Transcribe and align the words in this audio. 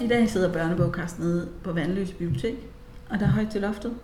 I 0.00 0.06
dag 0.08 0.30
sidder 0.30 0.52
børnebogkast 0.52 1.18
nede 1.18 1.48
på 1.64 1.72
Vandløse 1.72 2.14
Bibliotek, 2.14 2.68
og 3.10 3.18
der 3.20 3.26
er 3.26 3.30
højt 3.30 3.48
til 3.50 3.60
loftet, 3.60 3.94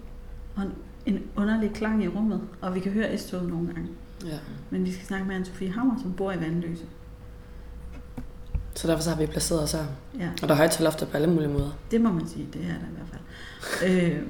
og 0.57 0.63
en, 0.63 0.73
en 1.07 1.23
underlig 1.37 1.73
klang 1.75 2.05
i 2.05 2.09
rummet, 2.09 2.41
og 2.61 2.75
vi 2.75 2.81
kan 2.81 2.93
høre 2.93 3.19
s 3.19 3.33
nogle 3.33 3.67
gange. 3.75 3.89
Ja. 4.27 4.39
Men 4.71 4.85
vi 4.85 4.93
skal 4.93 5.07
snakke 5.07 5.27
med 5.27 5.37
Anne-Sophie 5.41 5.73
Hammer, 5.73 5.95
som 6.03 6.13
bor 6.13 6.33
i 6.33 6.41
Vandløse. 6.41 6.85
Så 8.75 8.89
derfor 8.89 9.03
så 9.03 9.11
har 9.11 9.17
vi 9.17 9.27
placeret 9.27 9.63
os 9.63 9.73
her. 9.73 9.85
Ja, 10.19 10.31
Og 10.43 10.49
der 10.49 10.55
er 10.55 10.59
højt 10.59 10.71
til 10.71 10.85
loftet 10.85 11.09
på 11.09 11.17
alle 11.17 11.31
mulige 11.31 11.49
måder. 11.49 11.71
det 11.91 12.01
må 12.01 12.13
man 12.13 12.29
sige, 12.29 12.49
det 12.53 12.61
er 12.63 12.67
der 12.69 12.75
i 12.75 12.97
hvert 12.97 13.09
fald. 13.09 14.13
øh, 14.19 14.23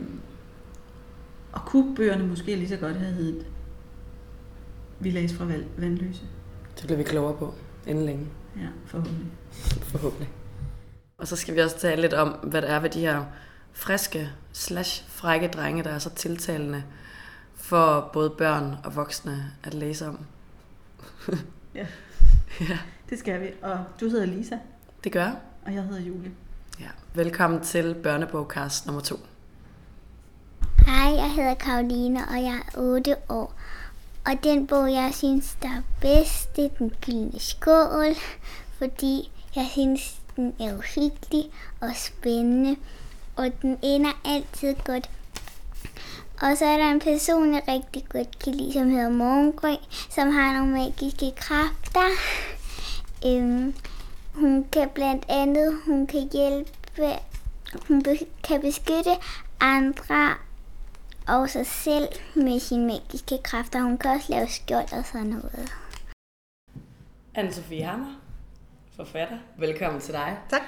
og 1.53 1.61
kunne 1.67 1.96
bøgerne 1.96 2.27
måske 2.27 2.57
lige 2.57 2.69
så 2.69 2.77
godt 2.77 2.96
have 2.96 3.12
heddet 3.12 3.46
Vi 5.01 5.11
læser 5.11 5.37
fra 5.37 5.45
Vandløse. 5.78 6.23
Det 6.77 6.84
bliver 6.84 6.97
vi 6.97 7.03
klogere 7.03 7.34
på 7.37 7.55
inden 7.87 8.06
længe, 8.06 8.27
Ja, 8.56 8.67
forhåbentlig. 8.87 9.27
forhåbentlig. 9.83 10.28
Og 11.19 11.29
så 11.29 11.37
skal 11.37 11.55
vi 11.55 11.61
også 11.61 11.79
tale 11.79 12.01
lidt 12.01 12.15
om, 12.15 12.29
hvad 12.29 12.62
det 12.62 12.70
er 12.70 12.80
ved 12.80 12.91
de 12.91 13.01
her 13.01 13.25
friske 13.73 14.30
slash 14.52 15.05
frække 15.09 15.48
drenge, 15.48 15.84
der 15.84 15.91
er 15.91 15.98
så 15.98 16.11
tiltalende 16.11 16.84
for 17.55 18.11
både 18.12 18.30
børn 18.30 18.77
og 18.84 18.97
voksne 18.97 19.52
at 19.65 19.75
læse 19.75 20.06
om. 20.09 20.19
Ja. 21.75 21.87
ja, 22.69 22.79
Det 23.11 23.19
skal 23.19 23.41
vi. 23.41 23.47
Og 23.62 23.84
du 24.01 24.09
hedder 24.09 24.27
Lisa, 24.27 24.56
det 25.05 25.12
gør 25.12 25.23
jeg. 25.23 25.37
og 25.66 25.75
jeg 25.75 25.83
hedder 25.83 26.01
Julie. 26.02 26.30
Ja. 26.80 26.89
Velkommen 27.15 27.61
til 27.61 27.95
børnebogkast 27.95 28.87
nummer 28.87 29.03
to. 29.03 29.17
Hej, 30.87 31.14
jeg 31.14 31.30
hedder 31.34 31.55
Karoline, 31.55 32.20
og 32.28 32.34
jeg 32.42 32.62
er 32.75 32.78
8 32.80 33.17
år. 33.28 33.55
Og 34.27 34.33
den 34.45 34.67
bog, 34.67 34.92
jeg 34.92 35.11
synes, 35.14 35.56
der 35.62 35.69
er 35.69 35.83
bedst, 36.01 36.56
det 36.56 36.64
er 36.64 36.69
Den 36.78 36.92
Gyldne 37.01 37.41
Skål, 37.41 38.14
fordi 38.78 39.33
jeg 39.56 39.69
synes, 39.72 40.20
den 40.37 40.55
er 40.61 40.75
uhyggelig 40.79 41.51
og 41.81 41.91
spændende, 41.97 42.77
og 43.37 43.53
den 43.62 43.79
ender 43.83 44.20
altid 44.25 44.75
godt. 44.84 45.11
Og 46.43 46.56
så 46.56 46.65
er 46.65 46.77
der 46.77 46.91
en 46.91 47.01
person, 47.01 47.55
jeg 47.55 47.62
rigtig 47.69 48.05
godt 48.09 48.39
kan 48.39 48.55
lide, 48.55 48.73
som 48.73 48.91
hedder 48.91 49.09
Morgengrøn, 49.09 49.77
som 50.11 50.31
har 50.31 50.53
nogle 50.53 50.73
magiske 50.73 51.33
kræfter. 51.37 52.09
Øhm, 53.27 53.75
hun 54.34 54.67
kan 54.73 54.89
blandt 54.95 55.25
andet, 55.28 55.81
hun 55.87 56.06
kan 56.06 56.28
hjælpe, 56.33 57.19
hun 57.89 58.03
be- 58.03 58.27
kan 58.45 58.61
beskytte 58.61 59.17
andre 59.61 60.34
og 61.27 61.50
sig 61.50 61.67
selv 61.67 62.09
med 62.34 62.61
sine 62.61 62.87
magiske 62.87 63.39
kræfter. 63.45 63.83
Hun 63.83 63.98
kan 63.98 64.11
også 64.11 64.33
lave 64.33 64.48
skjold 64.48 64.93
og 64.93 65.05
sådan 65.12 65.27
noget. 65.27 65.73
Anne-Sophie 67.39 67.84
Hammer, 67.84 68.15
forfatter. 68.97 69.39
Velkommen 69.58 70.00
til 70.00 70.14
dig. 70.14 70.39
Tak. 70.50 70.62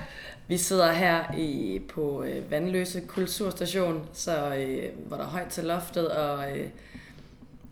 Vi 0.48 0.56
sidder 0.56 0.92
her 0.92 1.34
i, 1.34 1.80
på 1.88 2.22
øh, 2.22 2.50
Vandløse 2.50 3.00
Kulturstation, 3.00 4.08
så, 4.12 4.54
øh, 4.56 5.06
hvor 5.06 5.16
der 5.16 5.24
er 5.24 5.28
højt 5.28 5.48
til 5.48 5.64
loftet, 5.64 6.08
og 6.08 6.58
øh, 6.58 6.68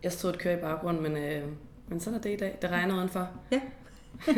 jeg 0.02 0.12
stod 0.12 0.30
et 0.30 0.38
køre 0.38 0.58
i 0.58 0.60
baggrunden, 0.60 1.02
men, 1.02 1.16
øh, 1.16 1.48
men 1.88 2.00
sådan 2.00 2.18
er 2.18 2.22
det 2.22 2.32
i 2.32 2.36
dag. 2.36 2.58
Det 2.62 2.70
regner 2.70 2.96
udenfor. 2.96 3.30
Ja. 3.50 3.60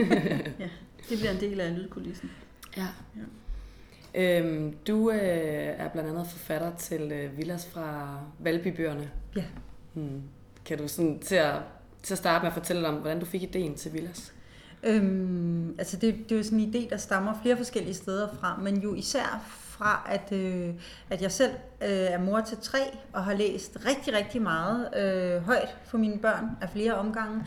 ja, 0.59 0.69
det 1.09 1.19
bliver 1.19 1.31
en 1.31 1.41
del 1.41 1.61
af 1.61 1.77
lydkulissen. 1.77 2.31
Ja. 2.77 2.87
Ja. 3.17 4.41
Øhm, 4.41 4.77
du 4.87 5.11
øh, 5.11 5.19
er 5.79 5.89
blandt 5.89 6.11
andet 6.11 6.27
forfatter 6.27 6.77
til 6.77 7.13
øh, 7.13 7.37
Villas 7.37 7.67
fra 7.67 8.19
Valbybøgerne. 8.39 9.11
Ja. 9.37 9.45
Hmm. 9.95 10.23
Kan 10.65 10.79
du 10.79 10.89
sådan 10.89 11.19
til 11.19 11.35
at, 11.35 11.55
til 12.03 12.15
at 12.15 12.19
starte 12.19 12.43
med 12.43 12.49
at 12.49 12.55
fortælle 12.55 12.89
om, 12.89 12.95
hvordan 12.95 13.21
du 13.21 13.27
fik 13.27 13.43
ideen 13.43 13.75
til 13.75 13.93
Villas? 13.93 14.33
Øhm, 14.83 15.75
altså 15.79 15.97
det, 15.97 16.15
det 16.29 16.33
er 16.33 16.37
jo 16.37 16.43
sådan 16.43 16.61
en 16.61 16.75
idé, 16.75 16.91
der 16.91 16.97
stammer 16.97 17.35
flere 17.43 17.57
forskellige 17.57 17.95
steder 17.95 18.29
fra, 18.41 18.61
men 18.63 18.81
jo 18.81 18.95
især 18.95 19.45
fra, 19.79 20.09
at, 20.11 20.33
øh, 20.33 20.75
at 21.11 21.23
jeg 21.23 21.33
selv 21.33 21.53
øh, 21.83 21.89
er 21.89 22.19
mor 22.19 22.41
til 22.41 22.59
tre 22.63 22.79
og 23.13 23.25
har 23.25 23.35
læst 23.35 23.79
rigtig, 23.87 24.15
rigtig 24.15 24.43
meget 24.43 24.89
øh, 24.97 25.43
højt 25.43 25.77
for 25.85 25.99
mine 25.99 26.19
børn 26.19 26.45
af 26.61 26.71
flere 26.71 26.95
omgange. 26.95 27.45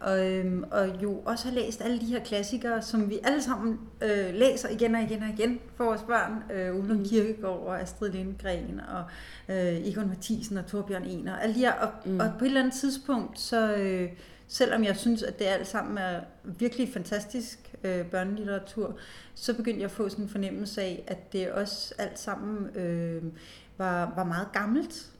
Og, 0.00 0.30
øhm, 0.30 0.64
og 0.70 1.02
jo 1.02 1.20
også 1.24 1.48
har 1.48 1.54
læst 1.54 1.80
alle 1.80 2.00
de 2.00 2.06
her 2.06 2.20
klassikere, 2.24 2.82
som 2.82 3.10
vi 3.10 3.18
alle 3.24 3.42
sammen 3.42 3.80
øh, 4.02 4.34
læser 4.34 4.68
igen 4.68 4.94
og 4.94 5.02
igen 5.02 5.22
og 5.22 5.28
igen 5.28 5.58
for 5.76 5.84
vores 5.84 6.02
børn. 6.02 6.52
Øh, 6.52 6.76
Ulla 6.76 6.94
Mm. 6.94 7.04
Kirkegaard 7.04 7.58
og 7.66 7.80
Astrid 7.80 8.10
Lindgren 8.10 8.80
og 8.88 9.04
øh, 9.54 9.88
Egon 9.88 10.08
Mathisen 10.08 10.56
og 10.56 10.66
Torbjørn 10.66 11.04
Ener. 11.04 11.32
og 11.32 11.42
Alle 11.42 11.54
de 11.54 11.60
her, 11.60 11.72
og, 11.72 11.88
mm. 12.04 12.20
og 12.20 12.32
på 12.38 12.44
et 12.44 12.48
eller 12.48 12.60
andet 12.60 12.74
tidspunkt, 12.74 13.40
så, 13.40 13.74
øh, 13.74 14.08
selvom 14.48 14.84
jeg 14.84 14.96
synes, 14.96 15.22
at 15.22 15.38
det 15.38 15.44
alt 15.44 15.66
sammen 15.66 15.98
er 15.98 16.20
virkelig 16.44 16.92
fantastisk 16.92 17.74
øh, 17.84 18.06
børnelitteratur, 18.06 18.96
så 19.34 19.54
begyndte 19.54 19.80
jeg 19.80 19.84
at 19.84 19.90
få 19.90 20.08
sådan 20.08 20.24
en 20.24 20.28
fornemmelse 20.28 20.82
af, 20.82 21.04
at 21.06 21.32
det 21.32 21.52
også 21.52 21.94
alt 21.98 22.18
sammen 22.18 22.76
øh, 22.76 23.22
var, 23.78 24.12
var 24.16 24.24
meget 24.24 24.48
gammelt. 24.52 25.10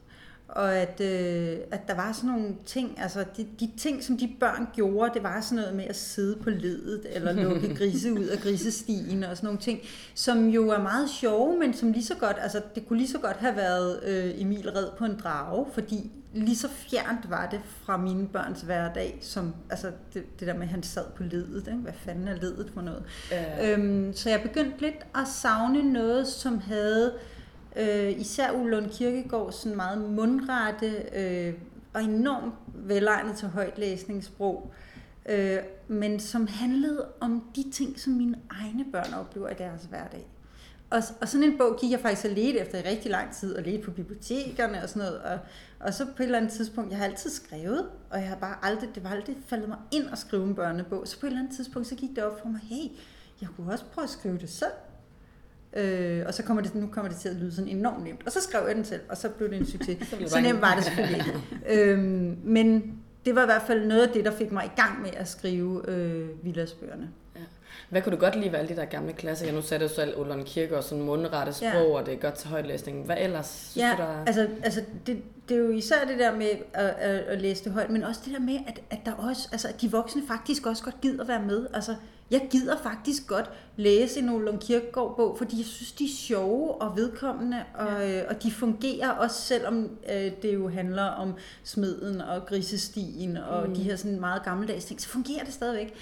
Og 0.49 0.77
at, 0.77 1.01
øh, 1.01 1.59
at 1.71 1.89
der 1.89 1.95
var 1.95 2.13
sådan 2.13 2.31
nogle 2.31 2.55
ting, 2.67 3.01
altså 3.01 3.25
de, 3.37 3.47
de 3.61 3.71
ting, 3.77 4.05
som 4.05 4.19
de 4.19 4.31
børn 4.41 4.69
gjorde, 4.75 5.15
det 5.15 5.23
var 5.23 5.41
sådan 5.41 5.57
noget 5.57 5.77
med 5.77 5.85
at 5.85 5.97
sidde 5.97 6.37
på 6.37 6.51
ledet, 6.51 7.07
eller 7.11 7.33
lukke 7.33 7.75
grise 7.79 8.13
ud 8.13 8.25
af 8.25 8.39
grisestien, 8.39 9.25
og 9.25 9.37
sådan 9.37 9.47
nogle 9.47 9.61
ting, 9.61 9.81
som 10.15 10.49
jo 10.49 10.69
er 10.69 10.83
meget 10.83 11.11
sjove, 11.11 11.59
men 11.59 11.75
som 11.75 11.93
lige 11.93 12.05
så 12.05 12.15
godt, 12.15 12.37
altså 12.41 12.63
det 12.75 12.89
kunne 12.89 12.99
lige 12.99 13.09
så 13.09 13.19
godt 13.19 13.37
have 13.37 13.57
været 13.57 14.03
øh, 14.05 14.41
Emil 14.43 14.71
red 14.71 14.89
på 14.99 15.05
en 15.05 15.21
drage, 15.25 15.67
fordi 15.73 16.11
lige 16.35 16.57
så 16.57 16.69
fjernt 16.69 17.31
var 17.31 17.49
det 17.51 17.61
fra 17.83 17.97
mine 17.97 18.29
børns 18.29 18.61
hverdag, 18.61 19.19
som 19.23 19.55
altså 19.71 19.91
det, 20.15 20.41
det 20.41 20.49
der 20.49 20.55
med, 20.55 20.63
at 20.63 20.69
han 20.69 20.83
sad 20.83 21.05
på 21.17 21.23
ledet, 21.23 21.67
ikke? 21.67 21.79
hvad 21.79 21.93
fanden 21.93 22.29
er 22.29 22.37
ledet 22.37 22.71
for 22.75 22.83
noget? 22.83 23.03
Øh, 23.33 23.71
Øhm, 23.71 24.13
så 24.13 24.31
jeg 24.31 24.43
begyndte 24.43 24.81
lidt 24.81 25.07
at 25.15 25.29
savne 25.29 25.93
noget, 25.93 26.27
som 26.27 26.59
havde 26.59 27.13
øh, 27.15 27.34
Øh, 27.77 28.21
især 28.21 28.53
Ulund 28.53 28.91
Kirkegaard 28.91 29.53
sådan 29.53 29.77
meget 29.77 30.11
mundrette 30.11 30.87
øh, 31.15 31.55
og 31.95 32.03
enormt 32.03 32.55
velegnet 32.67 33.37
til 33.37 33.49
højtlæsningssprog, 33.49 34.73
øh, 35.29 35.59
men 35.89 36.21
som 36.21 36.47
handlede 36.47 37.07
om 37.21 37.45
de 37.57 37.71
ting, 37.71 38.01
som 38.01 38.13
mine 38.13 38.37
egne 38.51 38.85
børn 38.93 39.15
oplever 39.15 39.49
i 39.49 39.55
deres 39.59 39.83
hverdag. 39.83 40.27
Og, 40.91 41.03
og 41.21 41.29
sådan 41.29 41.51
en 41.51 41.59
bog 41.59 41.77
gik 41.81 41.91
jeg 41.91 42.01
faktisk 42.01 42.25
og 42.25 42.31
ledte 42.31 42.59
efter 42.59 42.79
i 42.79 42.83
rigtig 42.83 43.11
lang 43.11 43.33
tid, 43.33 43.55
og 43.57 43.63
ledte 43.63 43.85
på 43.85 43.91
bibliotekerne 43.91 44.83
og 44.83 44.89
sådan 44.89 45.03
noget. 45.09 45.23
Og, 45.23 45.39
og 45.81 45.95
så 45.95 46.05
på 46.05 46.23
et 46.23 46.27
eller 46.27 46.39
andet 46.39 46.53
tidspunkt, 46.53 46.91
jeg 46.91 46.99
har 46.99 47.05
altid 47.05 47.31
skrevet, 47.31 47.89
og 48.11 48.19
jeg 48.19 48.29
har 48.29 48.37
bare 48.37 48.57
aldrig, 48.63 48.89
det 48.95 49.05
var 49.05 49.11
aldrig 49.11 49.37
faldet 49.47 49.69
mig 49.69 49.79
ind 49.93 50.07
at 50.13 50.19
skrive 50.19 50.45
en 50.45 50.55
børnebog. 50.55 51.09
Så 51.09 51.21
på 51.21 51.27
et 51.27 51.31
eller 51.31 51.43
andet 51.43 51.57
tidspunkt, 51.57 51.89
så 51.89 51.95
gik 51.95 52.11
det 52.17 52.25
op 52.25 52.41
for 52.41 52.49
mig, 52.49 52.61
hey, 52.63 52.91
jeg 53.41 53.49
kunne 53.57 53.73
også 53.73 53.85
prøve 53.85 54.05
at 54.05 54.11
skrive 54.11 54.39
det 54.39 54.51
selv. 54.51 54.73
Øh, 55.77 56.23
og 56.27 56.35
så 56.35 56.43
kommer 56.43 56.63
det, 56.63 56.75
nu 56.75 56.87
kommer 56.87 57.11
det 57.11 57.19
til 57.19 57.29
at 57.29 57.37
lyde 57.37 57.55
sådan 57.55 57.71
enormt 57.71 58.05
nemt. 58.05 58.21
Og 58.27 58.33
så 58.33 58.41
skrev 58.41 58.67
jeg 58.67 58.77
den 58.77 58.85
selv, 58.85 59.01
og 59.09 59.17
så 59.17 59.29
blev 59.29 59.51
det 59.51 59.59
en 59.59 59.67
succes. 59.67 59.97
Så 60.09 60.17
så 60.27 60.41
nemt 60.41 60.61
var 60.61 60.75
det 60.75 60.85
selvfølgelig 60.85 61.19
ikke. 61.19 61.91
øhm, 61.93 62.39
men 62.45 62.93
det 63.25 63.35
var 63.35 63.43
i 63.43 63.47
hvert 63.47 63.63
fald 63.67 63.87
noget 63.87 64.07
af 64.07 64.13
det, 64.13 64.25
der 64.25 64.31
fik 64.31 64.53
mig 64.53 64.65
i 64.65 64.81
gang 64.81 65.03
med 65.03 65.11
at 65.17 65.29
skrive 65.29 65.91
øh, 65.91 66.29
Villasbøgerne. 66.45 67.09
Hvad 67.89 68.03
kunne 68.03 68.17
du 68.17 68.21
godt 68.21 68.37
lide 68.37 68.53
ved 68.53 68.59
alle 68.59 68.69
de 68.69 68.77
der 68.81 68.85
gamle 68.85 69.13
klassikere? 69.13 69.55
Nu 69.55 69.63
sagde 69.63 69.85
du 69.85 69.89
selv 69.95 70.19
Ullern 70.21 70.45
Kirke 70.45 70.77
og 70.77 70.85
sådan 70.85 71.05
mundrette 71.05 71.53
sprog, 71.53 71.71
ja. 71.73 71.79
Ja. 71.79 71.85
og 71.95 72.07
det 72.07 72.15
er 72.15 72.19
godt 72.19 72.35
til 72.35 72.49
højtlæsning. 72.49 73.07
Hvad 73.07 73.17
ellers 73.21 73.47
synes 73.47 73.77
Ja, 73.85 73.93
du, 73.93 74.03
der 74.03 74.09
er... 74.09 74.25
altså, 74.27 74.49
altså 74.63 74.81
det, 75.07 75.23
det 75.49 75.55
er 75.57 75.61
jo 75.61 75.71
især 75.71 76.05
det 76.09 76.19
der 76.19 76.35
med 76.37 76.47
at, 76.73 76.85
at, 76.99 77.15
at 77.15 77.41
læse 77.41 77.65
det 77.65 77.73
højt, 77.73 77.91
men 77.91 78.05
også 78.05 78.21
det 78.25 78.33
der 78.35 78.41
med, 78.41 78.59
at, 78.67 78.81
at 78.91 78.99
der 79.05 79.13
også, 79.13 79.49
altså, 79.53 79.69
at 79.69 79.81
de 79.81 79.91
voksne 79.91 80.23
faktisk 80.29 80.67
også 80.67 80.85
godt 80.85 81.01
gider 81.01 81.25
være 81.25 81.43
med. 81.43 81.67
Altså, 81.75 81.95
jeg 82.31 82.49
gider 82.51 82.77
faktisk 82.83 83.27
godt 83.27 83.51
læse 83.77 84.21
en 84.21 84.29
Ole 84.29 84.59
Kirkegaard 84.61 85.17
bog, 85.17 85.39
fordi 85.39 85.59
jeg 85.59 85.67
synes, 85.67 85.93
de 85.93 86.05
er 86.05 86.09
sjove 86.09 86.75
og 86.75 86.97
vedkommende, 86.97 87.65
og, 87.75 88.11
øh, 88.11 88.23
og 88.29 88.43
de 88.43 88.51
fungerer 88.51 89.11
også, 89.11 89.43
selvom 89.43 89.91
øh, 90.13 90.33
det 90.43 90.55
jo 90.55 90.69
handler 90.69 91.03
om 91.03 91.35
smeden 91.65 92.21
og 92.21 92.47
grisestien 92.47 93.37
og 93.37 93.69
mm. 93.69 93.75
de 93.75 93.83
her 93.83 93.97
sådan 93.97 94.21
meget 94.21 94.43
gammeldags 94.45 94.85
ting, 94.85 95.01
så 95.01 95.09
fungerer 95.09 95.45
det 95.45 95.55
stadigvæk. 95.55 95.95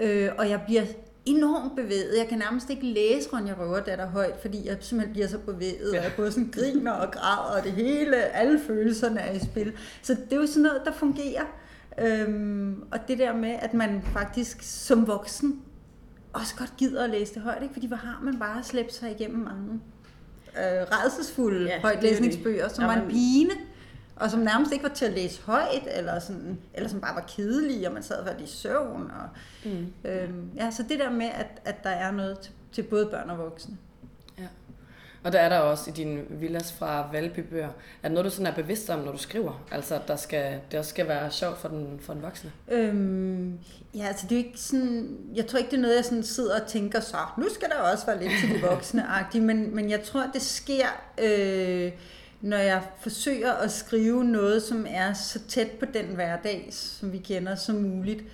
Øh, 0.00 0.30
og 0.38 0.50
jeg 0.50 0.62
bliver 0.66 0.84
enormt 1.24 1.76
bevæget. 1.76 2.18
Jeg 2.18 2.28
kan 2.28 2.38
nærmest 2.38 2.70
ikke 2.70 2.86
læse 2.86 3.28
Ronja 3.32 3.54
Røverdatter 3.60 4.06
højt, 4.06 4.34
fordi 4.40 4.66
jeg 4.66 4.76
simpelthen 4.80 5.12
bliver 5.12 5.28
så 5.28 5.38
bevæget, 5.38 5.92
ja. 5.92 5.98
og 5.98 6.04
jeg 6.04 6.12
både 6.16 6.32
sådan 6.32 6.50
griner 6.52 6.92
og 6.92 7.12
græder, 7.12 7.58
og 7.58 7.64
det 7.64 7.72
hele, 7.72 8.16
alle 8.16 8.60
følelserne 8.66 9.20
er 9.20 9.32
i 9.32 9.38
spil. 9.38 9.72
Så 10.02 10.14
det 10.14 10.32
er 10.32 10.36
jo 10.36 10.46
sådan 10.46 10.62
noget, 10.62 10.82
der 10.84 10.92
fungerer. 10.92 11.44
Øhm, 11.98 12.82
og 12.92 12.98
det 13.08 13.18
der 13.18 13.36
med, 13.36 13.50
at 13.60 13.74
man 13.74 14.02
faktisk 14.02 14.58
som 14.62 15.06
voksen 15.06 15.62
også 16.32 16.54
godt 16.56 16.74
gider 16.76 17.04
at 17.04 17.10
læse 17.10 17.34
det 17.34 17.42
højt, 17.42 17.62
ikke? 17.62 17.72
fordi 17.72 17.86
hvor 17.86 17.96
har 17.96 18.20
man 18.22 18.38
bare 18.38 18.62
slæbt 18.62 18.94
sig 18.94 19.10
igennem 19.10 19.44
mange 19.44 19.72
øh, 20.56 20.62
redselsfulde 20.62 21.64
Ja, 21.64 21.70
ja, 21.70 21.76
er 21.76 21.80
højtlæsningsbøger, 21.82 22.68
som 22.68 22.82
Ja, 22.84 22.88
var 22.94 23.02
en 23.02 23.08
pine, 23.08 23.50
og 24.16 24.30
som 24.30 24.40
nærmest 24.40 24.72
ikke 24.72 24.82
var 24.82 24.94
til 24.94 25.04
at 25.04 25.12
læse 25.12 25.42
højt, 25.42 25.88
eller, 25.96 26.18
sådan, 26.18 26.58
eller 26.74 26.88
som 26.88 27.00
bare 27.00 27.14
var 27.14 27.24
kedelige, 27.36 27.88
og 27.88 27.94
man 27.94 28.02
sad 28.02 28.16
og 28.16 28.40
i 28.42 28.46
søvn. 28.46 29.10
Og, 29.10 29.28
Mm. 29.64 29.86
øhm, 30.10 30.50
ja, 30.56 30.70
så 30.70 30.82
det 30.88 30.98
der 30.98 31.10
med, 31.10 31.26
at, 31.34 31.46
at 31.64 31.84
der 31.84 31.90
er 31.90 32.10
noget 32.10 32.38
til, 32.38 32.52
til 32.72 32.82
både 32.82 33.06
børn 33.06 33.30
og 33.30 33.38
voksne. 33.38 33.76
Og 35.24 35.32
der 35.32 35.38
er 35.38 35.48
der 35.48 35.58
også 35.58 35.90
i 35.90 35.92
din 35.92 36.20
Villas 36.28 36.72
fra 36.72 37.08
Valbybøger, 37.12 37.68
er 38.02 38.08
det 38.08 38.12
noget, 38.12 38.24
du 38.24 38.30
sådan 38.30 38.46
er 38.46 38.54
bevidst 38.54 38.90
om, 38.90 38.98
når 38.98 39.12
du 39.12 39.18
skriver? 39.18 39.64
Altså, 39.70 39.94
at 39.94 40.08
der 40.08 40.16
skal, 40.16 40.60
det 40.70 40.78
også 40.78 40.90
skal 40.90 41.08
være 41.08 41.30
sjovt 41.30 41.58
for 41.58 41.68
den, 41.68 42.00
for 42.00 42.12
den 42.12 42.22
voksne? 42.22 42.52
Øhm, 42.70 43.58
ja, 43.94 44.06
altså 44.06 44.26
det 44.28 44.34
er 44.34 44.44
ikke 44.44 44.58
sådan, 44.58 45.18
jeg 45.34 45.46
tror 45.46 45.58
ikke, 45.58 45.70
det 45.70 45.76
er 45.76 45.80
noget, 45.80 45.96
jeg 45.96 46.04
sådan 46.04 46.22
sidder 46.22 46.60
og 46.60 46.66
tænker 46.66 47.00
så, 47.00 47.16
nu 47.38 47.44
skal 47.54 47.68
der 47.68 47.76
også 47.76 48.06
være 48.06 48.22
lidt 48.22 48.32
til 48.40 48.54
de 48.54 48.60
voksne 48.60 49.04
men, 49.34 49.74
men 49.74 49.90
jeg 49.90 50.02
tror, 50.02 50.24
det 50.32 50.42
sker, 50.42 50.86
øh, 51.18 51.92
når 52.40 52.56
jeg 52.56 52.82
forsøger 53.00 53.52
at 53.52 53.72
skrive 53.72 54.24
noget, 54.24 54.62
som 54.62 54.86
er 54.88 55.12
så 55.12 55.40
tæt 55.48 55.70
på 55.70 55.86
den 55.94 56.04
hverdag, 56.04 56.68
som 56.70 57.12
vi 57.12 57.18
kender, 57.18 57.54
som 57.54 57.74
muligt 57.74 58.24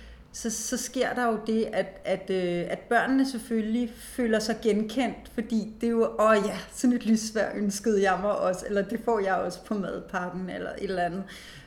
så, 0.41 0.49
så 0.49 0.77
sker 0.77 1.13
der 1.13 1.25
jo 1.25 1.39
det, 1.47 1.67
at, 1.73 2.01
at, 2.05 2.29
øh, 2.29 2.65
at 2.69 2.79
børnene 2.79 3.29
selvfølgelig 3.29 3.93
føler 3.97 4.39
sig 4.39 4.55
genkendt, 4.61 5.31
fordi 5.33 5.73
det 5.81 5.87
er 5.87 5.91
jo, 5.91 6.09
åh 6.19 6.35
ja, 6.45 6.57
sådan 6.73 6.95
et 6.95 7.05
lysvær 7.05 7.49
ønskede 7.55 8.03
jeg 8.03 8.19
mig 8.21 8.37
også, 8.37 8.65
eller 8.67 8.81
det 8.81 8.99
får 9.05 9.19
jeg 9.19 9.35
også 9.35 9.63
på 9.63 9.73
madpakken, 9.73 10.49
eller 10.49 10.69
et 10.69 10.83
eller 10.83 11.03
andet. 11.03 11.23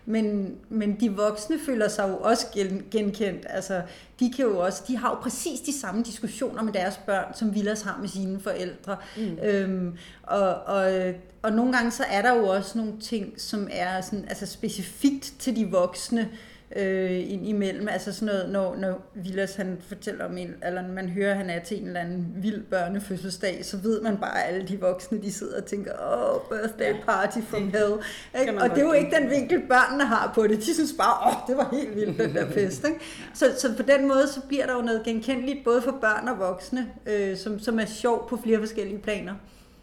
Men, 0.06 0.54
men 0.68 1.00
de 1.00 1.12
voksne 1.12 1.58
føler 1.66 1.88
sig 1.88 2.08
jo 2.08 2.16
også 2.16 2.46
gen, 2.54 2.84
genkendt. 2.90 3.46
Altså, 3.50 3.82
de 4.20 4.32
kan 4.36 4.44
jo 4.44 4.58
også, 4.58 4.82
de 4.88 4.96
har 4.96 5.10
jo 5.10 5.14
præcis 5.14 5.60
de 5.60 5.80
samme 5.80 6.02
diskussioner 6.02 6.62
med 6.62 6.72
deres 6.72 7.00
børn, 7.06 7.34
som 7.34 7.54
Villas 7.54 7.82
har 7.82 7.98
med 8.00 8.08
sine 8.08 8.40
forældre. 8.40 8.96
Mm. 9.16 9.38
Øhm, 9.42 9.96
og, 10.22 10.54
og, 10.54 11.12
og 11.42 11.52
nogle 11.52 11.72
gange 11.72 11.90
så 11.90 12.04
er 12.10 12.22
der 12.22 12.34
jo 12.34 12.46
også 12.46 12.78
nogle 12.78 13.00
ting, 13.00 13.40
som 13.40 13.68
er 13.70 14.00
sådan, 14.00 14.24
altså 14.28 14.46
specifikt 14.46 15.34
til 15.38 15.56
de 15.56 15.70
voksne, 15.70 16.20
øh, 16.20 16.51
ind 16.76 17.48
imellem. 17.48 17.88
Altså 17.88 18.12
sådan 18.12 18.34
noget, 18.34 18.50
når, 18.50 18.76
når 18.76 19.06
Vilas 19.14 19.54
han 19.54 19.78
fortæller 19.88 20.24
om 20.24 20.38
en, 20.38 20.54
eller 20.66 20.88
man 20.88 21.08
hører, 21.08 21.30
at 21.30 21.36
han 21.36 21.50
er 21.50 21.60
til 21.60 21.80
en 21.80 21.86
eller 21.86 22.00
anden 22.00 22.34
vild 22.36 22.62
børnefødselsdag, 22.62 23.64
så 23.64 23.76
ved 23.76 24.00
man 24.00 24.16
bare, 24.16 24.44
at 24.44 24.54
alle 24.54 24.68
de 24.68 24.80
voksne, 24.80 25.22
de 25.22 25.32
sidder 25.32 25.60
og 25.60 25.64
tænker, 25.64 25.92
åh, 25.92 26.34
oh, 26.34 26.40
birthday 26.50 26.94
party 27.06 27.38
from 27.40 27.62
hell. 27.62 27.92
Ikke? 28.40 28.62
Og 28.62 28.70
det 28.70 28.78
er 28.78 28.86
jo 28.86 28.92
ikke 28.92 29.16
den 29.16 29.30
vinkel, 29.30 29.62
børnene 29.68 30.04
har 30.04 30.32
på 30.34 30.46
det. 30.46 30.58
De 30.58 30.74
synes 30.74 30.94
bare, 30.98 31.26
åh, 31.26 31.36
oh, 31.36 31.48
det 31.48 31.56
var 31.56 31.68
helt 31.72 31.96
vildt, 31.96 32.18
den 32.18 32.34
der 32.34 32.50
fest. 32.50 32.84
Ikke? 32.88 33.00
Så, 33.34 33.46
så 33.58 33.76
på 33.76 33.82
den 33.82 34.08
måde, 34.08 34.28
så 34.28 34.40
bliver 34.48 34.66
der 34.66 34.74
jo 34.74 34.82
noget 34.82 35.02
genkendeligt, 35.04 35.64
både 35.64 35.82
for 35.82 35.98
børn 36.00 36.28
og 36.28 36.38
voksne, 36.38 36.86
øh, 37.06 37.36
som, 37.36 37.58
som 37.58 37.78
er 37.78 37.86
sjov 37.86 38.28
på 38.28 38.38
flere 38.44 38.58
forskellige 38.58 38.98
planer. 38.98 39.34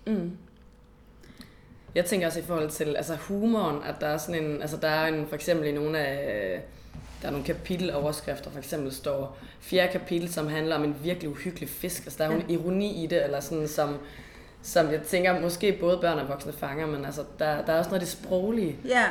Mm. 0.08 0.32
Jeg 1.96 2.06
tænker 2.06 2.28
også 2.28 2.40
i 2.40 2.44
forhold 2.44 2.70
til 2.70 2.96
altså 2.96 3.16
humoren, 3.16 3.84
at 3.84 3.96
der 4.02 4.08
er 4.08 4.18
sådan 4.18 4.44
en, 4.44 4.62
altså 4.62 4.78
der 4.78 4.88
er 4.88 5.08
en, 5.08 5.28
for 5.28 5.36
eksempel 5.36 5.68
i 5.68 5.72
nogle 5.72 6.00
af 6.00 6.62
der 7.22 7.28
er 7.28 7.32
nogle 7.32 7.46
kapiteloverskrifter, 7.46 8.52
for 8.52 8.60
eksempel 8.60 8.92
står 8.92 9.38
fjerde 9.62 9.92
kapitel, 9.92 10.34
som 10.34 10.48
handler 10.48 10.76
om 10.76 10.84
en 10.84 10.96
virkelig 11.04 11.30
uhyggelig 11.30 11.70
fisk. 11.70 12.06
Altså 12.06 12.18
der 12.24 12.30
er 12.30 12.34
jo 12.34 12.40
en 12.40 12.50
ironi 12.50 13.04
i 13.04 13.08
det, 13.08 13.24
eller 13.24 13.40
sådan, 13.40 13.68
som, 13.68 13.98
som 14.62 14.92
jeg 14.92 15.02
tænker, 15.02 15.42
måske 15.42 15.78
både 15.80 15.98
børn 16.02 16.20
og 16.20 16.30
voksne 16.30 16.54
fanger, 16.54 16.88
men 16.88 17.06
altså, 17.06 17.24
der, 17.40 17.66
der 17.66 17.74
er 17.74 17.78
også 17.78 17.90
noget 17.90 18.02
af 18.02 18.08
det 18.08 18.18
sproglige. 18.18 18.76
Ja, 18.86 19.06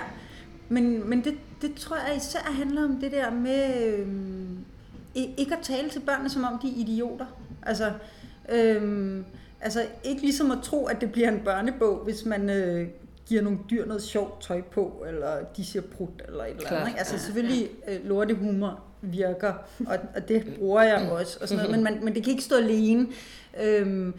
men, 0.69 1.11
men 1.11 1.25
det, 1.25 1.35
det 1.63 1.75
tror 1.75 1.97
jeg 1.97 2.17
især 2.17 2.39
handler 2.39 2.85
om 2.85 2.97
det 3.01 3.13
der 3.13 3.31
med 3.31 3.99
øh, 3.99 4.07
ikke 5.15 5.55
at 5.55 5.63
tale 5.63 5.91
til 5.91 6.01
børnene, 6.01 6.31
som 6.31 6.45
om 6.45 6.59
de 6.59 6.69
er 6.69 6.77
idioter. 6.77 7.27
Altså, 7.63 7.93
øh, 8.49 9.25
altså 9.61 9.87
ikke 10.05 10.23
ligesom 10.23 10.51
at 10.51 10.59
tro, 10.63 10.87
at 10.87 11.01
det 11.01 11.13
bliver 11.13 11.29
en 11.29 11.41
børnebog, 11.45 11.99
hvis 12.05 12.25
man 12.25 12.51
øh, 12.51 12.89
giver 13.29 13.43
nogle 13.43 13.59
dyr 13.71 13.87
noget 13.87 14.03
sjovt 14.03 14.43
tøj 14.43 14.63
på, 14.63 15.05
eller 15.09 15.45
de 15.57 15.65
siger 15.65 15.83
prut, 15.83 16.23
eller 16.29 16.45
et 16.45 16.57
eller 16.57 16.71
andet. 16.71 16.89
Ikke? 16.89 16.99
Altså 16.99 17.19
selvfølgelig, 17.19 17.69
øh, 17.89 18.09
lortehumor 18.09 18.81
virker, 19.01 19.53
og, 19.87 19.99
og 20.17 20.29
det 20.29 20.55
bruger 20.59 20.83
jeg 20.83 21.11
også, 21.11 21.39
og 21.41 21.49
sådan 21.49 21.65
noget, 21.65 21.79
men, 21.79 21.85
man, 21.85 22.05
men 22.05 22.15
det 22.15 22.25
kan 22.25 22.31
ikke 22.31 22.43
stå 22.43 22.57
alene. 22.57 23.07
Øhm, 23.63 24.15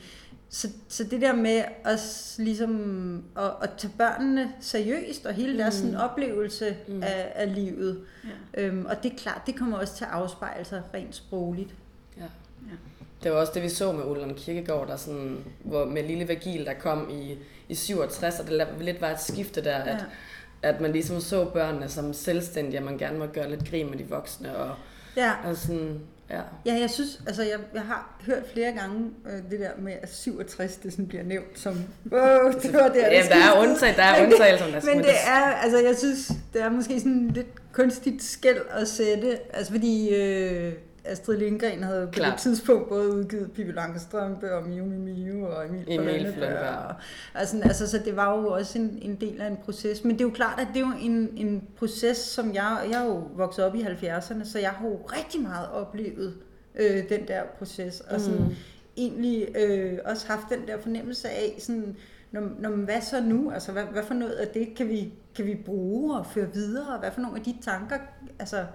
så, 0.49 0.67
så 0.87 1.03
det 1.03 1.21
der 1.21 1.35
med 1.35 1.63
at, 1.83 2.35
ligesom, 2.37 3.23
at, 3.37 3.51
at 3.61 3.69
tage 3.77 3.93
børnene 3.97 4.53
seriøst, 4.59 5.25
og 5.25 5.33
hele 5.33 5.57
deres 5.57 5.81
mm. 5.81 5.91
sådan, 5.91 6.09
oplevelse 6.09 6.77
mm. 6.87 7.03
af, 7.03 7.31
af 7.35 7.55
livet. 7.55 8.01
Ja. 8.23 8.61
Øhm, 8.61 8.85
og 8.85 9.03
det 9.03 9.11
er 9.11 9.15
klart, 9.17 9.41
det 9.45 9.55
kommer 9.55 9.77
også 9.77 9.95
til 9.95 10.03
at 10.03 10.11
afspejle 10.11 10.65
sig 10.65 10.81
rent 10.93 11.15
sprogligt. 11.15 11.75
Ja. 12.17 12.23
ja. 12.23 12.75
Det 13.23 13.31
var 13.31 13.37
også 13.37 13.51
det, 13.55 13.63
vi 13.63 13.69
så 13.69 13.91
med 13.91 14.05
Ulland 14.05 14.35
Kirkegaard, 14.35 14.87
der 14.87 14.95
sådan, 14.95 15.37
hvor 15.63 15.85
med 15.85 16.03
Lille 16.03 16.27
Vagil, 16.27 16.65
der 16.65 16.73
kom 16.73 17.09
i 17.09 17.37
i 17.69 17.75
67, 17.75 18.39
og 18.39 18.47
det 18.47 18.67
lidt 18.79 19.01
var 19.01 19.09
et 19.09 19.21
skifte 19.21 19.63
der, 19.63 19.75
at, 19.75 19.87
ja. 19.87 20.69
at 20.69 20.81
man 20.81 20.91
ligesom 20.91 21.19
så 21.21 21.45
børnene 21.45 21.89
som 21.89 22.13
selvstændige, 22.13 22.77
at 22.77 22.83
man 22.83 22.97
gerne 22.97 23.19
må 23.19 23.25
gøre 23.25 23.49
lidt 23.49 23.69
grin 23.69 23.89
med 23.89 23.97
de 23.97 24.09
voksne, 24.09 24.57
og, 24.57 24.75
ja. 25.17 25.31
og 25.43 25.55
sådan, 25.55 26.01
Ja. 26.29 26.41
ja, 26.65 26.79
jeg 26.79 26.89
synes, 26.89 27.21
altså 27.27 27.43
jeg, 27.43 27.59
jeg 27.73 27.81
har 27.81 28.19
hørt 28.25 28.43
flere 28.53 28.71
gange 28.71 29.11
øh, 29.25 29.51
det 29.51 29.59
der 29.59 29.69
med, 29.77 29.93
at 30.01 30.13
67 30.13 30.75
det 30.75 30.91
sådan 30.91 31.07
bliver 31.07 31.23
nævnt 31.23 31.59
som, 31.59 31.73
wow, 32.11 32.51
det 32.61 32.73
var 32.73 32.87
der, 32.87 33.11
Jamen, 33.11 33.29
der 33.29 33.35
er 33.35 33.59
undtag, 33.61 33.95
der 33.95 34.03
er 34.03 34.23
undtagelser. 34.25 34.65
Men, 34.65 34.97
men 34.97 35.05
det 35.05 35.13
er, 35.27 35.41
altså 35.41 35.77
jeg 35.79 35.97
synes, 35.97 36.31
det 36.53 36.61
er 36.61 36.69
måske 36.69 36.99
sådan 36.99 37.27
lidt 37.27 37.71
kunstigt 37.73 38.23
skæld 38.23 38.61
at 38.69 38.87
sætte, 38.87 39.37
altså 39.53 39.71
fordi 39.71 40.15
øh, 40.15 40.73
Astrid 41.05 41.37
Lindgren 41.37 41.83
havde 41.83 42.07
på 42.07 42.11
Klar. 42.11 42.29
det 42.31 42.39
tidspunkt 42.39 42.89
både 42.89 43.13
udgivet 43.13 43.51
Pippi 43.51 43.71
Langstrømpe 43.71 44.53
og 44.53 44.67
Miu 44.67 44.85
Miu 44.85 44.99
Miu 44.99 45.47
og 45.47 45.65
Emil, 45.65 45.83
Emil 45.87 46.33
Flønberg. 46.33 46.95
Altså, 47.35 47.61
altså, 47.63 47.87
så 47.87 48.01
det 48.05 48.15
var 48.15 48.37
jo 48.37 48.47
også 48.47 48.79
en, 48.79 48.99
en 49.01 49.15
del 49.15 49.41
af 49.41 49.47
en 49.47 49.57
proces. 49.65 50.03
Men 50.03 50.11
det 50.11 50.21
er 50.21 50.25
jo 50.25 50.31
klart, 50.31 50.59
at 50.59 50.67
det 50.73 50.81
er 50.81 50.87
jo 50.87 50.93
en, 51.01 51.29
en 51.37 51.63
proces, 51.77 52.17
som 52.17 52.53
jeg, 52.53 52.87
jeg 52.91 53.01
er 53.01 53.05
jo 53.05 53.23
vokset 53.35 53.65
op 53.65 53.75
i 53.75 53.81
70'erne, 53.81 54.45
så 54.45 54.59
jeg 54.59 54.69
har 54.69 54.87
jo 54.87 54.95
rigtig 54.95 55.41
meget 55.41 55.69
oplevet 55.69 56.37
øh, 56.75 57.09
den 57.09 57.27
der 57.27 57.43
proces. 57.57 57.99
Og 57.99 58.21
sådan 58.21 58.39
mm. 58.39 58.55
egentlig 58.97 59.47
øh, 59.57 59.99
også 60.05 60.27
haft 60.27 60.45
den 60.49 60.67
der 60.67 60.81
fornemmelse 60.81 61.29
af, 61.29 61.55
sådan, 61.59 61.95
når, 62.31 62.41
når, 62.59 62.69
hvad 62.69 63.01
så 63.01 63.21
nu? 63.21 63.51
Altså, 63.51 63.71
hvad, 63.71 63.83
hvad 63.83 64.03
for 64.03 64.13
noget 64.13 64.31
af 64.31 64.47
det 64.47 64.75
kan 64.75 64.89
vi, 64.89 65.13
kan 65.35 65.45
vi 65.45 65.55
bruge 65.65 66.17
og 66.17 66.25
føre 66.25 66.53
videre? 66.53 66.93
Og 66.93 66.99
hvad 66.99 67.11
for 67.11 67.21
nogle 67.21 67.37
af 67.37 67.43
de 67.43 67.55
tanker 67.61 67.95
altså, 68.39 68.65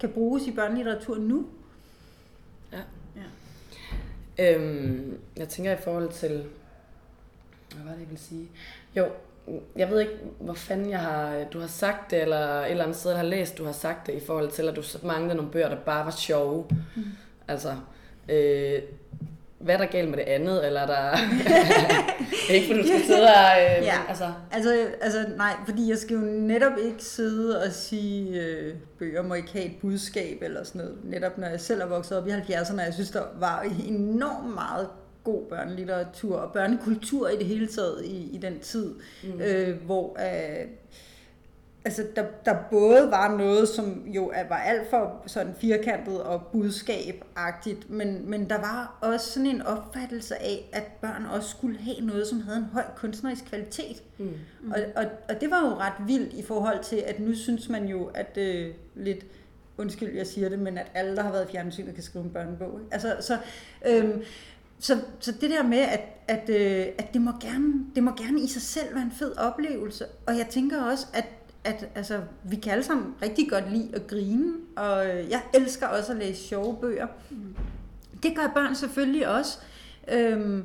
kan 0.00 0.08
bruges 0.08 0.46
i 0.46 0.52
børnelitteratur 0.52 1.18
nu? 1.18 1.46
Ja. 2.74 2.80
ja. 3.16 4.54
Øhm, 4.54 5.18
jeg 5.36 5.48
tænker 5.48 5.72
i 5.72 5.82
forhold 5.84 6.12
til... 6.12 6.44
Hvad 7.74 7.84
var 7.84 7.92
det, 7.92 8.00
jeg 8.00 8.08
ville 8.08 8.22
sige? 8.22 8.48
Jo, 8.96 9.06
jeg 9.76 9.90
ved 9.90 10.00
ikke, 10.00 10.18
hvor 10.40 10.54
fanden 10.54 10.90
jeg 10.90 11.00
har, 11.00 11.44
du 11.52 11.60
har 11.60 11.66
sagt 11.66 12.10
det, 12.10 12.22
eller 12.22 12.60
et 12.60 12.70
eller 12.70 12.84
andet 12.84 12.96
sted, 12.96 13.10
jeg 13.10 13.20
har 13.20 13.26
læst, 13.26 13.58
du 13.58 13.64
har 13.64 13.72
sagt 13.72 14.06
det, 14.06 14.14
i 14.14 14.26
forhold 14.26 14.50
til, 14.50 14.68
at 14.68 14.76
du 14.76 14.82
manglede 15.02 15.34
nogle 15.34 15.50
bøger, 15.50 15.68
der 15.68 15.76
bare 15.76 16.04
var 16.04 16.10
sjove. 16.10 16.66
Mm. 16.96 17.02
Altså, 17.48 17.76
øh, 18.28 18.82
hvad 19.64 19.74
er 19.74 19.78
der 19.78 19.86
galt 19.86 20.10
med 20.10 20.18
det 20.18 20.24
andet, 20.24 20.66
eller 20.66 20.80
er 20.80 20.86
der... 20.86 21.18
ikke 22.54 22.66
fordi 22.66 22.80
du 22.80 22.86
skal 22.86 23.02
sidde 23.06 23.22
og... 23.22 23.60
Øh, 23.60 23.84
ja. 23.84 23.98
altså. 24.08 24.32
Altså, 24.52 24.86
altså, 25.00 25.24
nej, 25.36 25.54
fordi 25.66 25.90
jeg 25.90 25.98
skal 25.98 26.14
jo 26.14 26.20
netop 26.20 26.72
ikke 26.84 27.04
sidde 27.04 27.62
og 27.62 27.72
sige, 27.72 28.40
øh, 28.40 28.74
bøger 28.98 29.22
må 29.22 29.34
ikke 29.34 29.52
have 29.52 29.64
et 29.64 29.76
budskab, 29.80 30.38
eller 30.42 30.64
sådan 30.64 30.80
noget. 30.80 30.98
Netop 31.04 31.38
når 31.38 31.46
jeg 31.46 31.60
selv 31.60 31.80
er 31.80 31.86
vokset 31.86 32.18
op 32.18 32.26
i 32.26 32.30
70'erne, 32.30 32.82
jeg 32.82 32.94
synes, 32.94 33.10
der 33.10 33.22
var 33.38 33.66
enormt 33.88 34.54
meget 34.54 34.88
god 35.24 35.42
børnelitteratur 35.48 36.36
og 36.36 36.52
børnekultur 36.52 37.28
i 37.28 37.36
det 37.36 37.46
hele 37.46 37.66
taget 37.66 38.04
i, 38.04 38.30
i 38.32 38.38
den 38.38 38.60
tid, 38.60 38.94
mm. 39.24 39.40
øh, 39.40 39.82
hvor 39.84 40.16
øh, 40.20 40.66
altså 41.84 42.06
der, 42.16 42.24
der 42.44 42.56
både 42.70 43.10
var 43.10 43.36
noget, 43.36 43.68
som 43.68 44.02
jo 44.06 44.32
var 44.48 44.56
alt 44.56 44.90
for 44.90 45.22
sådan 45.26 45.54
firkantet 45.54 46.22
og 46.22 46.42
budskabagtigt, 46.52 47.90
men, 47.90 48.30
men 48.30 48.50
der 48.50 48.58
var 48.58 48.98
også 49.00 49.30
sådan 49.30 49.46
en 49.46 49.62
opfattelse 49.62 50.42
af, 50.42 50.70
at 50.72 50.82
børn 51.00 51.26
også 51.26 51.50
skulle 51.50 51.78
have 51.78 52.00
noget, 52.00 52.26
som 52.26 52.40
havde 52.40 52.58
en 52.58 52.64
høj 52.72 52.84
kunstnerisk 52.96 53.44
kvalitet. 53.44 54.02
Mm. 54.18 54.24
Mm. 54.62 54.70
Og, 54.70 54.78
og, 54.96 55.04
og 55.28 55.40
det 55.40 55.50
var 55.50 55.60
jo 55.60 55.74
ret 55.74 56.06
vildt 56.06 56.32
i 56.32 56.42
forhold 56.42 56.84
til, 56.84 56.96
at 56.96 57.20
nu 57.20 57.34
synes 57.34 57.68
man 57.68 57.84
jo, 57.84 58.04
at 58.14 58.38
øh, 58.38 58.74
lidt 58.94 59.26
undskyld, 59.78 60.16
jeg 60.16 60.26
siger 60.26 60.48
det, 60.48 60.58
men 60.58 60.78
at 60.78 60.86
alle, 60.94 61.16
der 61.16 61.22
har 61.22 61.32
været 61.32 61.48
i 61.48 61.52
fjernsynet, 61.52 61.94
kan 61.94 62.02
skrive 62.02 62.24
en 62.24 62.30
børnebog. 62.30 62.80
Ikke? 62.80 62.94
Altså, 62.94 63.16
så, 63.20 63.38
øhm, 63.86 64.22
så, 64.78 64.98
så 65.20 65.32
det 65.32 65.50
der 65.50 65.62
med, 65.62 65.78
at, 65.78 66.00
at, 66.28 66.50
øh, 66.50 66.86
at 66.98 67.14
det, 67.14 67.20
må 67.20 67.30
gerne, 67.40 67.74
det 67.94 68.02
må 68.02 68.10
gerne 68.10 68.40
i 68.40 68.46
sig 68.46 68.62
selv 68.62 68.94
være 68.94 69.02
en 69.02 69.12
fed 69.12 69.36
oplevelse. 69.38 70.04
Og 70.26 70.38
jeg 70.38 70.46
tænker 70.50 70.82
også, 70.82 71.06
at 71.14 71.24
at 71.64 71.88
altså, 71.94 72.20
vi 72.44 72.56
kan 72.56 72.72
alle 72.72 72.84
sammen 72.84 73.14
rigtig 73.22 73.50
godt 73.50 73.72
lide 73.72 73.90
at 73.94 74.06
grine, 74.06 74.52
og 74.76 75.06
jeg 75.06 75.42
elsker 75.54 75.86
også 75.86 76.12
at 76.12 76.18
læse 76.18 76.42
sjove 76.48 76.76
bøger. 76.80 77.06
Mm. 77.30 77.56
Det 78.22 78.36
gør 78.36 78.50
børn 78.54 78.74
selvfølgelig 78.74 79.28
også. 79.28 79.58
Øhm, 80.12 80.64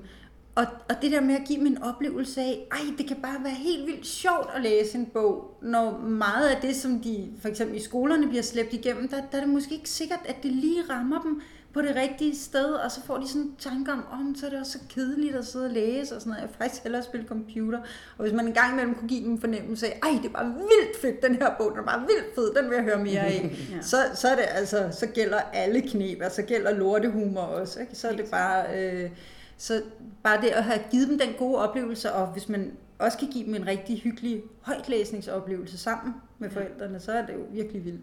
og, 0.56 0.65
og 0.89 0.96
det 1.01 1.12
der 1.12 1.22
med 1.22 1.36
at 1.36 1.48
give 1.48 1.60
mig 1.60 1.70
en 1.70 1.84
oplevelse 1.84 2.41
af, 2.41 2.68
ej, 2.72 2.79
det 2.98 3.08
kan 3.08 3.18
bare 3.22 3.44
være 3.44 3.53
helt 3.53 3.88
vildt 3.88 4.08
sjovt 4.08 4.50
at 4.56 4.62
læse 4.62 4.98
en 4.98 5.06
bog, 5.06 5.58
når 5.62 5.98
meget 5.98 6.50
af 6.50 6.62
det, 6.62 6.75
som 6.75 7.00
de 7.00 7.27
for 7.41 7.48
eksempel 7.48 7.77
i 7.77 7.82
skolerne 7.82 8.27
bliver 8.27 8.44
slæbt 8.44 8.74
igennem, 8.74 9.08
der, 9.08 9.18
der 9.32 9.38
er 9.38 9.41
det 9.41 9.50
måske 9.50 9.75
ikke 9.75 9.89
sikkert, 9.89 10.20
at 10.25 10.44
det 10.44 10.51
lige 10.51 10.84
rammer 10.89 11.22
dem 11.22 11.41
på 11.73 11.81
det 11.81 11.95
rigtige 11.95 12.35
sted, 12.38 12.65
og 12.65 12.91
så 12.91 13.01
får 13.05 13.17
de 13.17 13.27
sådan 13.27 13.41
en 13.41 13.55
tanke 13.59 13.91
om, 13.91 14.05
om 14.11 14.35
så 14.35 14.45
er 14.45 14.49
det 14.49 14.59
også 14.59 14.71
så 14.71 14.79
kedeligt 14.89 15.35
at 15.35 15.45
sidde 15.45 15.65
og 15.65 15.71
læse 15.71 16.15
og 16.15 16.21
sådan 16.21 16.29
noget. 16.31 16.41
Jeg 16.41 16.49
vil 16.49 16.57
faktisk 16.57 16.83
hellere 16.83 17.03
spille 17.03 17.27
computer. 17.27 17.79
Og 18.17 18.23
hvis 18.23 18.33
man 18.33 18.47
en 18.47 18.53
gang 18.53 18.73
imellem 18.73 18.95
kunne 18.95 19.07
give 19.09 19.23
dem 19.23 19.31
en 19.31 19.39
fornemmelse 19.39 19.88
af, 19.88 19.99
ej, 20.03 20.09
det 20.21 20.29
er 20.29 20.33
bare 20.33 20.45
vildt 20.45 21.01
fedt, 21.01 21.23
den 21.23 21.35
her 21.35 21.55
bog, 21.57 21.71
den 21.71 21.79
er 21.79 21.83
bare 21.85 21.99
vildt 21.99 22.35
fed, 22.35 22.53
den 22.61 22.69
vil 22.69 22.75
jeg 22.75 22.83
høre 22.83 23.03
mere 23.03 23.19
af. 23.19 23.43
ja. 23.75 23.81
så, 23.81 23.97
så, 24.15 24.27
er 24.27 24.35
det 24.35 24.45
altså, 24.49 24.89
så 24.91 25.07
gælder 25.07 25.39
alle 25.53 25.81
knep, 25.81 26.21
altså 26.21 26.41
gælder 26.41 26.71
lortehumor 26.71 27.41
også. 27.41 27.79
Ikke? 27.79 27.95
Så 27.95 28.07
er 28.07 28.15
det 28.15 28.25
bare... 28.31 28.65
Øh, 28.77 29.09
Så 29.57 29.81
bare 30.23 30.41
det 30.41 30.47
at 30.47 30.63
have 30.63 30.79
givet 30.91 31.07
dem 31.07 31.19
den 31.19 31.29
gode 31.38 31.57
oplevelse, 31.57 32.11
og 32.13 32.27
hvis 32.27 32.49
man 32.49 32.71
også 32.99 33.17
kan 33.17 33.27
give 33.27 33.45
dem 33.45 33.55
en 33.55 33.67
rigtig 33.67 33.99
hyggelig 34.01 34.43
højtlæsningsoplevelse 34.61 35.77
sammen 35.77 36.13
med 36.39 36.49
forældrene, 36.49 36.99
så 36.99 37.11
er 37.11 37.25
det 37.25 37.33
jo 37.33 37.39
virkelig 37.51 37.85
vildt. 37.85 38.01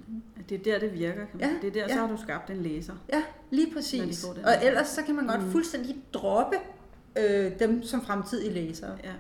Det 0.49 0.59
er 0.59 0.63
der, 0.73 0.79
det 0.79 0.93
virker. 0.95 1.15
Kan 1.15 1.27
man. 1.33 1.41
Ja. 1.41 1.55
Det 1.63 1.69
er 1.69 1.73
der, 1.73 1.81
ja. 1.81 1.95
så 1.95 2.01
har 2.01 2.09
du 2.09 2.17
skabt 2.23 2.51
en 2.51 2.57
læser. 2.63 2.93
Ja, 3.13 3.23
lige 3.51 3.73
præcis. 3.75 4.21
de. 4.21 4.45
Og 4.45 4.53
ellers 4.65 4.89
så 4.89 5.03
kan 5.03 5.15
man 5.15 5.27
godt 5.27 5.41
fuldstændig 5.53 5.97
droppe 6.13 6.57
øh, 7.19 7.59
dem 7.59 7.83
som 7.83 8.03
fremtidige 8.05 8.53
læsere. 8.53 8.97
Ja. 9.05 9.13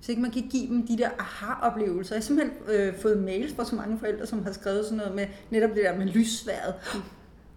Så 0.00 0.12
ikke 0.12 0.22
man 0.22 0.30
kan 0.30 0.48
give 0.50 0.66
dem 0.66 0.86
de 0.86 0.98
der 0.98 1.10
aha-oplevelser. 1.18 2.14
Jeg 2.14 2.20
har 2.20 2.24
simpelthen 2.24 2.56
øh, 2.68 2.98
fået 3.00 3.18
mails 3.18 3.54
fra 3.54 3.64
så 3.64 3.74
mange 3.76 3.98
forældre, 3.98 4.26
som 4.26 4.44
har 4.44 4.52
skrevet 4.52 4.84
sådan 4.84 4.98
noget 4.98 5.14
med 5.14 5.26
netop 5.50 5.70
det 5.70 5.84
der 5.84 5.96
med 5.98 6.06
lysværet. 6.06 6.74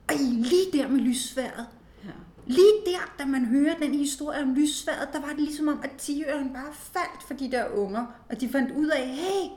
Ej, 0.09 0.15
lige 0.19 0.71
der 0.73 0.87
med 0.87 0.99
lysværet. 0.99 1.65
ja. 2.05 2.09
Lige 2.47 2.73
der, 2.85 3.15
da 3.19 3.25
man 3.25 3.45
hører 3.45 3.75
den 3.75 3.93
historie 3.93 4.41
om 4.41 4.53
lysværet, 4.53 5.09
der 5.13 5.21
var 5.21 5.29
det 5.29 5.39
ligesom 5.39 5.67
om, 5.67 5.79
at 5.83 5.91
tiøren 5.97 6.53
bare 6.53 6.73
faldt 6.73 7.23
for 7.27 7.33
de 7.33 7.51
der 7.51 7.65
unger. 7.69 8.05
Og 8.29 8.41
de 8.41 8.49
fandt 8.49 8.71
ud 8.71 8.87
af, 8.87 9.07
hey, 9.07 9.49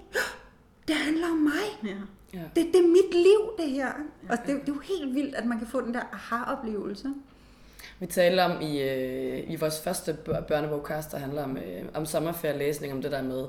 det 0.89 0.97
handler 0.97 1.27
om 1.31 1.37
mig. 1.37 1.91
ja. 1.91 1.97
Ja. 2.35 2.39
Det, 2.39 2.67
det 2.73 2.77
er 2.77 2.89
mit 2.89 3.15
liv, 3.15 3.53
det 3.59 3.71
her. 3.71 3.93
Og 4.29 4.39
det, 4.47 4.47
det 4.47 4.69
er 4.69 4.75
jo 4.75 4.81
helt 4.81 5.15
vildt, 5.15 5.35
at 5.35 5.45
man 5.45 5.59
kan 5.59 5.67
få 5.67 5.81
den 5.81 5.95
der 5.95 6.01
aha-oplevelse. 6.13 7.09
Vi 8.01 8.07
talte 8.07 8.41
om 8.41 8.61
i, 8.61 8.83
øh, 8.83 9.51
i 9.51 9.57
vores 9.57 9.81
første 9.81 10.17
bør- 10.25 10.41
børnebogkast, 10.41 11.13
der 11.13 11.19
handler 11.19 11.45
om, 11.45 11.57
øh, 11.57 11.83
om 11.95 12.07
sommerferielæsning, 12.07 12.93
om 12.93 13.03
det 13.03 13.13
der 13.13 13.23
med, 13.23 13.45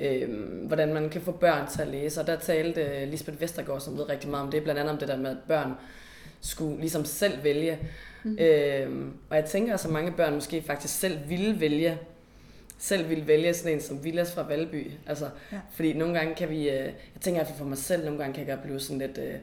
øh, 0.00 0.28
hvordan 0.66 0.94
man 0.94 1.10
kan 1.10 1.20
få 1.20 1.32
børn 1.32 1.68
til 1.68 1.82
at 1.82 1.88
læse. 1.88 2.20
Og 2.20 2.26
der 2.26 2.36
talte 2.36 2.80
øh, 2.80 3.08
Lisbeth 3.08 3.40
Vestergaard, 3.40 3.80
som 3.80 3.98
ved 3.98 4.08
rigtig 4.08 4.30
meget 4.30 4.44
om 4.44 4.50
det, 4.50 4.62
blandt 4.62 4.80
andet 4.80 4.92
om 4.92 4.98
det 4.98 5.08
der 5.08 5.16
med, 5.16 5.30
at 5.30 5.36
børn 5.48 5.72
skulle 6.40 6.80
ligesom 6.80 7.04
selv 7.04 7.44
vælge. 7.44 7.78
Mm. 8.24 8.38
Øh, 8.40 9.06
og 9.30 9.36
jeg 9.36 9.44
tænker, 9.44 9.74
at 9.74 9.80
så 9.80 9.88
mange 9.88 10.12
børn 10.12 10.34
måske 10.34 10.62
faktisk 10.62 10.98
selv 10.98 11.18
ville 11.28 11.60
vælge 11.60 11.98
selv 12.78 13.08
ville 13.08 13.26
vælge 13.26 13.54
sådan 13.54 13.72
en 13.72 13.80
som 13.80 14.04
Villas 14.04 14.32
fra 14.34 14.42
Valby. 14.42 14.90
Altså, 15.06 15.24
Ja. 15.24 15.56
ja. 15.56 15.60
Fordi 15.72 15.92
nogle 15.92 16.14
gange 16.18 16.34
kan 16.34 16.50
vi, 16.50 16.58
øh, 16.68 16.74
jeg 16.74 16.92
tænker 17.20 17.40
i 17.40 17.44
hvert 17.44 17.46
fald 17.46 17.58
for 17.58 17.64
mig 17.64 17.78
selv, 17.78 18.04
nogle 18.04 18.18
gange 18.18 18.34
kan 18.34 18.46
jeg 18.46 18.54
godt 18.56 18.64
blive 18.66 18.80
sådan 18.80 18.98
lidt, 18.98 19.18
øh, 19.18 19.34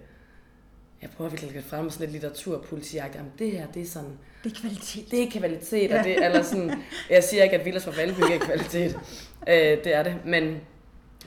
jeg 1.02 1.10
prøver 1.18 1.30
virkelig 1.30 1.56
at 1.58 1.64
frem 1.64 1.90
sådan 1.90 2.04
lidt 2.04 2.12
litteraturpolitiagtigt, 2.12 3.22
om 3.22 3.30
det 3.40 3.52
her, 3.52 3.68
det 3.74 3.82
er 3.82 3.86
sådan, 3.88 4.10
Det 4.44 4.52
er 4.52 4.56
kvalitet. 4.62 5.12
det 5.12 5.24
er 5.24 5.40
kvalitet, 5.40 5.92
og 5.92 6.04
det 6.04 6.26
eller 6.26 6.42
sådan, 6.44 6.72
jeg 7.10 7.24
siger 7.24 7.44
ikke, 7.44 7.56
at 7.60 7.66
Villas 7.66 7.84
fra 7.86 7.92
Valby 7.98 8.20
er 8.22 8.40
kvalitet. 8.40 8.96
Øh, 9.48 9.56
det 9.84 9.88
er 9.96 10.04
det, 10.04 10.16
men, 10.26 10.62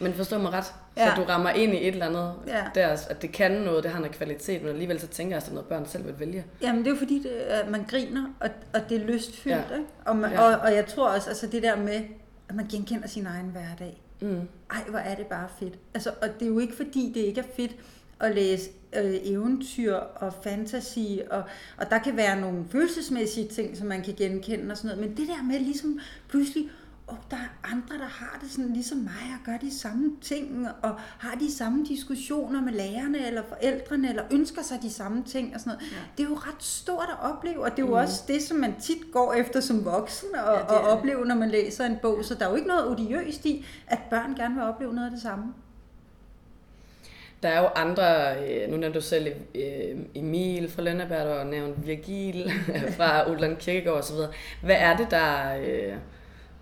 men 0.00 0.14
forstå 0.14 0.38
mig 0.38 0.52
ret. 0.52 0.64
Så 0.64 0.72
Ja. 0.96 1.12
du 1.16 1.22
rammer 1.22 1.50
ind 1.50 1.74
i 1.74 1.76
et 1.76 1.86
eller 1.92 2.06
andet, 2.06 2.32
Ja. 2.46 2.64
der, 2.74 2.86
at 2.88 3.22
det 3.22 3.32
kan 3.32 3.50
noget, 3.52 3.84
det 3.84 3.90
har 3.92 3.98
noget 4.00 4.14
kvalitet, 4.16 4.62
men 4.62 4.70
alligevel 4.70 5.00
så 5.00 5.06
tænker 5.06 5.30
jeg, 5.32 5.36
at 5.36 5.42
det 5.42 5.48
er 5.50 5.54
noget, 5.54 5.66
børn 5.68 5.86
selv 5.86 6.06
vil 6.06 6.14
vælge. 6.20 6.44
Jamen 6.62 6.78
det 6.78 6.86
er 6.86 6.90
jo 6.94 6.98
fordi, 6.98 7.22
det, 7.22 7.28
at 7.30 7.68
man 7.70 7.84
griner, 7.88 8.24
og, 8.40 8.50
og 8.74 8.80
det 8.88 8.96
er 9.02 9.06
lystfyldt. 9.06 9.56
Ja. 9.56 9.76
Ikke? 9.76 9.86
Og, 10.04 10.16
man, 10.16 10.30
Ja. 10.30 10.40
og, 10.42 10.58
og 10.60 10.74
jeg 10.74 10.86
tror 10.86 11.08
også, 11.08 11.28
altså 11.28 11.46
det 11.46 11.62
der 11.62 11.76
med, 11.76 12.00
at 12.48 12.54
man 12.54 12.66
genkender 12.70 13.08
sin 13.08 13.26
egen 13.26 13.46
hverdag. 13.46 14.02
Mm. 14.20 14.40
Ej, 14.70 14.82
hvor 14.88 14.98
er 14.98 15.14
det 15.14 15.26
bare 15.26 15.48
fedt. 15.60 15.74
Altså, 15.94 16.10
og 16.22 16.28
det 16.38 16.42
er 16.42 16.46
jo 16.50 16.58
ikke 16.58 16.76
fordi, 16.76 17.12
det 17.14 17.20
ikke 17.20 17.40
er 17.40 17.44
fedt 17.56 17.72
at 18.20 18.34
læse 18.34 18.70
øh, 18.96 19.14
eventyr 19.22 19.94
og 19.94 20.32
fantasy, 20.44 20.98
og, 21.30 21.42
og 21.76 21.90
der 21.90 21.98
kan 21.98 22.16
være 22.16 22.40
nogle 22.40 22.64
følelsesmæssige 22.72 23.48
ting, 23.48 23.76
som 23.76 23.86
man 23.86 24.02
kan 24.02 24.14
genkende 24.14 24.70
og 24.72 24.76
sådan 24.76 24.96
noget, 24.96 25.08
men 25.10 25.16
det 25.16 25.28
der 25.28 25.42
med 25.42 25.58
ligesom 25.58 25.98
pludselig, 26.28 26.68
og 27.08 27.16
der 27.30 27.36
er 27.36 27.70
andre, 27.72 27.98
der 27.98 28.08
har 28.08 28.38
det 28.42 28.50
sådan 28.50 28.72
ligesom 28.72 28.98
mig, 28.98 29.12
og 29.38 29.44
gør 29.52 29.56
de 29.56 29.78
samme 29.78 30.12
ting, 30.22 30.66
og 30.82 30.94
har 31.18 31.34
de 31.38 31.52
samme 31.56 31.86
diskussioner 31.88 32.60
med 32.62 32.72
lærerne 32.72 33.26
eller 33.26 33.42
forældrene, 33.48 34.08
eller 34.08 34.22
ønsker 34.32 34.62
sig 34.62 34.78
de 34.82 34.90
samme 34.90 35.22
ting 35.22 35.54
og 35.54 35.60
sådan 35.60 35.72
noget. 35.72 35.92
Ja. 35.92 35.96
Det 36.16 36.24
er 36.24 36.28
jo 36.28 36.34
ret 36.34 36.62
stort 36.62 37.08
at 37.08 37.30
opleve, 37.30 37.64
og 37.64 37.70
det 37.70 37.78
er 37.78 37.82
jo 37.82 37.86
mm. 37.86 37.92
også 37.92 38.24
det, 38.28 38.42
som 38.42 38.56
man 38.56 38.80
tit 38.80 39.12
går 39.12 39.32
efter 39.32 39.60
som 39.60 39.84
voksen, 39.84 40.28
og, 40.34 40.54
Ja, 40.54 40.64
og 40.64 40.74
er 40.74 40.80
det. 40.80 40.98
opleve, 40.98 41.24
når 41.26 41.34
man 41.34 41.50
læser 41.50 41.84
en 41.86 41.96
bog. 42.02 42.24
Så 42.24 42.34
der 42.34 42.46
er 42.46 42.50
jo 42.50 42.56
ikke 42.56 42.68
noget 42.68 42.86
odiøst 42.86 43.44
i, 43.46 43.64
at 43.86 43.98
børn 44.10 44.34
gerne 44.34 44.54
vil 44.54 44.64
opleve 44.64 44.94
noget 44.94 45.06
af 45.06 45.12
det 45.12 45.22
samme. 45.22 45.44
Der 47.42 47.48
er 47.48 47.60
jo 47.60 47.66
andre, 47.66 48.34
øh, 48.46 48.70
nu 48.70 48.76
nævnte 48.76 48.98
du 48.98 49.04
selv 49.04 49.26
øh, 49.54 49.98
Emil 50.14 50.70
fra 50.70 50.82
Lønneberg, 50.82 51.26
og 51.26 51.46
nævnt 51.46 51.86
Virgil 51.86 52.52
fra 52.96 53.30
Udland 53.30 53.56
Kirkegaard 53.56 53.98
osv. 53.98 54.16
Hvad 54.62 54.76
er 54.78 54.96
det, 54.96 55.10
der... 55.10 55.54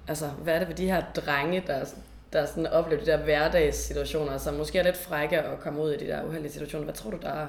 Altså, 0.09 0.27
hvad 0.43 0.55
er 0.55 0.59
det 0.59 0.69
ved 0.69 0.75
de 0.75 0.87
her 0.87 1.03
drenge, 1.17 1.65
der, 1.67 1.85
der 2.33 2.47
sådan 2.47 2.67
oplever 2.67 3.01
de 3.05 3.07
der 3.07 3.17
hverdagssituationer, 3.25 4.39
som 4.39 4.55
måske 4.55 4.79
er 4.79 4.83
lidt 4.83 4.97
frække 4.97 5.47
og 5.49 5.61
komme 5.61 5.83
ud 5.83 5.93
i 5.93 5.97
de 5.97 6.07
der 6.07 6.25
uheldige 6.25 6.53
situationer? 6.53 6.85
Hvad 6.85 6.95
tror 6.95 7.11
du, 7.11 7.17
der 7.23 7.29
er? 7.29 7.47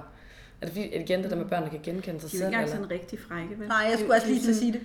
Er 0.61 0.65
det 0.65 0.69
fordi, 0.69 0.85
igen 0.95 1.21
det 1.23 1.29
der 1.29 1.35
med, 1.35 1.43
at 1.43 1.49
børnene 1.49 1.69
kan 1.71 1.79
genkende 1.83 2.19
sig 2.21 2.31
De 2.31 2.37
er 2.37 2.39
jo 2.39 2.39
selv? 2.39 2.41
ikke 2.41 2.45
engang 2.45 2.63
Eller? 2.63 2.75
sådan 2.75 2.91
rigtig 2.91 3.19
frække, 3.29 3.59
vel? 3.59 3.67
Nej, 3.67 3.77
jeg 3.89 3.97
skulle 3.99 4.13
også 4.15 4.27
lige 4.27 4.39
til 4.41 4.49
at 4.49 4.55
sige 4.55 4.71
det. 4.73 4.81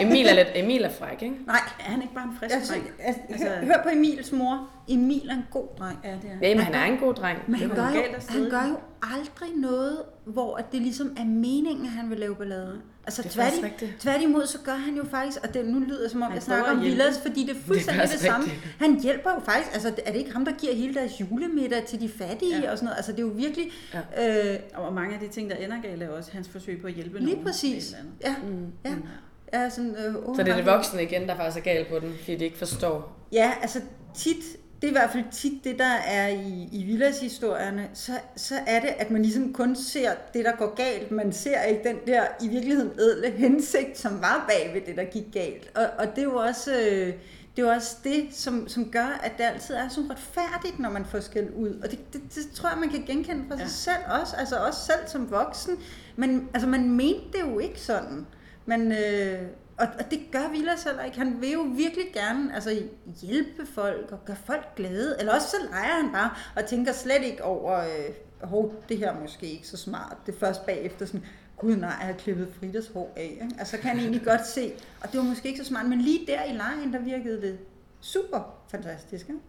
Emil 0.00 0.26
er 0.26 0.34
lidt 0.34 0.48
Emil 0.54 0.82
er 0.84 0.90
fræk, 0.90 1.22
ikke? 1.22 1.34
Nej, 1.46 1.56
Er 1.80 1.82
han 1.84 2.02
ikke 2.02 2.14
bare 2.14 2.24
en 2.24 2.36
frisk 2.40 2.54
altså, 2.54 2.72
dreng? 2.72 2.90
altså, 2.98 3.20
Altså- 3.28 3.46
hør, 3.48 3.64
hør 3.64 3.82
på 3.82 3.88
Emils 3.92 4.32
mor. 4.32 4.70
Emil 4.88 5.28
er 5.28 5.34
en 5.34 5.46
god 5.50 5.68
dreng. 5.78 5.98
Ja, 6.04 6.10
det 6.10 6.30
er. 6.42 6.48
Ja, 6.48 6.54
men 6.54 6.64
han 6.64 6.74
er 6.74 6.84
en 6.84 6.98
god 6.98 7.14
dreng. 7.14 7.38
Men 7.46 7.60
han 7.60 7.68
gør, 7.68 7.88
jo, 7.88 8.02
han 8.28 8.50
gør 8.50 8.66
jo 8.70 8.78
aldrig 9.02 9.48
noget, 9.56 9.98
hvor 10.24 10.56
at 10.56 10.64
det 10.72 10.80
ligesom 10.82 11.16
er 11.20 11.24
meningen, 11.24 11.84
at 11.86 11.90
han 11.92 12.10
vil 12.10 12.18
lave 12.18 12.34
ballade. 12.36 12.80
Altså 13.06 13.22
er 13.40 13.64
rigtigt. 13.64 13.94
tværtimod, 14.00 14.46
så 14.46 14.58
gør 14.64 14.74
han 14.74 14.94
jo 14.96 15.04
faktisk, 15.10 15.38
og 15.42 15.54
det 15.54 15.64
nu 15.66 15.78
lyder 15.80 16.08
som 16.08 16.22
om, 16.22 16.26
Han 16.26 16.34
jeg 16.34 16.42
snakker 16.42 16.70
om. 16.70 16.80
Villas, 16.82 17.18
fordi 17.26 17.42
det 17.46 17.56
er 17.56 17.60
fuldstændig 17.66 18.02
det, 18.02 18.10
det 18.12 18.20
samme. 18.20 18.46
rigtigt. 18.46 18.76
Han 18.78 19.00
hjælper 19.00 19.30
jo 19.30 19.40
faktisk, 19.44 19.74
altså 19.74 19.92
er 20.06 20.12
det 20.12 20.18
ikke 20.18 20.32
ham, 20.32 20.44
der 20.44 20.52
giver 20.52 20.74
hele 20.74 20.94
deres 20.94 21.20
julemiddag 21.20 21.84
til 21.86 22.00
de 22.00 22.08
fattige 22.08 22.60
Ja. 22.60 22.70
og 22.70 22.78
sådan 22.78 22.84
noget. 22.84 22.96
Altså 22.96 23.12
det 23.12 23.18
er 23.18 23.22
jo 23.22 23.28
virkelig, 23.36 23.70
Ja. 24.16 24.52
øh, 24.54 24.58
Og 24.74 24.92
mange 24.92 25.14
af 25.14 25.20
de 25.20 25.28
ting, 25.28 25.50
der 25.50 25.56
ender 25.56 25.82
galt, 25.82 26.02
er 26.02 26.08
også 26.08 26.30
hans 26.32 26.48
forsøg 26.48 26.80
på 26.80 26.86
at 26.86 26.92
hjælpe 26.92 27.18
lige 27.18 27.30
nogen. 27.30 27.44
præcis. 27.44 27.90
et 27.92 27.96
eller 28.24 28.34
andet. 28.36 28.54
Mm. 28.60 28.66
Ja, 28.84 28.90
ja. 28.90 28.96
Ja, 29.62 29.70
sådan, 29.70 29.96
øh, 30.06 30.14
oh, 30.28 30.36
Så 30.36 30.42
det 30.42 30.52
er 30.52 30.56
det 30.56 30.66
voksne 30.66 31.02
igen, 31.02 31.28
der 31.28 31.36
faktisk 31.36 31.66
er 31.66 31.72
galt 31.72 31.88
på 31.88 31.98
den, 31.98 32.14
fordi 32.18 32.36
de 32.36 32.44
ikke 32.44 32.58
forstår. 32.58 33.16
Ja, 33.32 33.52
altså 33.62 33.80
tit, 34.14 34.36
det 34.84 34.90
er 34.90 34.94
i 34.94 34.98
hvert 35.00 35.10
fald 35.12 35.24
tit 35.32 35.64
det, 35.64 35.78
der 35.78 35.94
er 36.06 36.28
i, 36.28 36.68
i 36.72 36.82
Villas-historierne, 36.84 37.88
så, 37.94 38.12
så 38.36 38.54
er 38.66 38.80
det, 38.80 38.88
at 38.98 39.10
man 39.10 39.22
ligesom 39.22 39.52
kun 39.52 39.76
ser 39.76 40.10
det, 40.34 40.44
der 40.44 40.56
går 40.56 40.74
galt. 40.74 41.10
Man 41.10 41.32
ser 41.32 41.62
ikke 41.62 41.88
den 41.88 41.96
der 42.06 42.22
i 42.42 42.48
virkeligheden 42.48 42.90
ædle 43.00 43.30
hensigt, 43.30 43.98
som 43.98 44.12
var 44.20 44.44
bag 44.48 44.74
ved 44.74 44.80
det, 44.86 44.96
der 44.96 45.04
gik 45.04 45.24
galt. 45.32 45.70
Og, 45.74 45.86
og 45.98 46.06
det 46.06 46.18
er 46.18 46.22
jo 46.22 46.36
også... 46.36 46.72
Øh, 46.72 47.12
det 47.56 47.62
er 47.62 47.66
jo 47.66 47.72
også 47.72 47.96
det, 48.04 48.26
som, 48.32 48.68
som 48.68 48.90
gør, 48.90 49.20
at 49.22 49.32
det 49.38 49.44
altid 49.44 49.74
er 49.74 49.88
så 49.88 50.00
retfærdigt, 50.10 50.78
når 50.78 50.90
man 50.90 51.04
får 51.04 51.20
skæld 51.20 51.50
ud. 51.56 51.68
Og 51.84 51.90
det, 51.90 52.12
det, 52.12 52.22
det 52.34 52.50
tror 52.54 52.68
jeg, 52.68 52.78
man 52.78 52.88
kan 52.88 53.02
genkende 53.06 53.44
fra 53.48 53.56
sig 53.56 53.64
Ja. 53.64 53.68
selv 53.68 54.20
også. 54.20 54.36
Altså 54.36 54.56
også 54.56 54.80
selv 54.86 54.98
som 55.06 55.30
voksen. 55.30 55.76
Men 56.16 56.48
altså, 56.54 56.68
man 56.68 56.90
mente 56.90 57.24
det 57.32 57.40
jo 57.40 57.58
ikke 57.58 57.80
sådan. 57.80 58.26
Men, 58.66 58.92
øh, 58.92 59.38
og, 59.78 59.86
og 59.98 60.10
det 60.10 60.20
gør 60.32 60.50
Vilas 60.52 60.82
heller 60.82 61.04
ikke. 61.04 61.18
Han 61.18 61.40
vil 61.40 61.52
jo 61.52 61.60
virkelig 61.60 62.04
gerne 62.12 62.54
altså, 62.54 62.82
hjælpe 63.22 63.66
folk 63.66 64.12
og 64.12 64.24
gøre 64.24 64.36
folk 64.44 64.74
glade. 64.76 65.16
Eller 65.18 65.34
også 65.34 65.48
så 65.48 65.56
leger 65.70 66.02
han 66.02 66.12
bare 66.12 66.30
og 66.56 66.66
tænker 66.66 66.92
slet 66.92 67.22
ikke 67.22 67.44
over, 67.44 67.78
øh, 67.80 68.14
hov, 68.42 68.74
det 68.88 68.98
her 68.98 69.12
er 69.12 69.20
måske 69.20 69.46
ikke 69.46 69.68
så 69.68 69.76
smart. 69.76 70.16
Det 70.26 70.34
er 70.34 70.38
først 70.38 70.66
bagefter 70.66 71.06
sådan, 71.06 71.24
gud 71.56 71.76
nej, 71.76 71.96
jeg 71.98 72.06
har 72.06 72.12
klippet 72.12 72.48
Fridas 72.60 72.88
hår 72.94 73.12
af. 73.16 73.38
Ikke? 73.42 73.54
Altså 73.58 73.78
kan 73.78 73.90
han 73.90 73.98
egentlig 73.98 74.22
godt 74.24 74.46
se, 74.46 74.72
og 75.02 75.12
det 75.12 75.18
var 75.18 75.24
måske 75.24 75.48
ikke 75.48 75.60
så 75.60 75.66
smart, 75.66 75.86
men 75.86 76.00
lige 76.00 76.26
der 76.26 76.44
i 76.44 76.52
lejen, 76.52 76.92
der 76.92 76.98
virkede 76.98 77.40
det 77.40 77.58
super 78.00 78.54
fantastisk. 78.70 79.28
Ikke? 79.28 79.40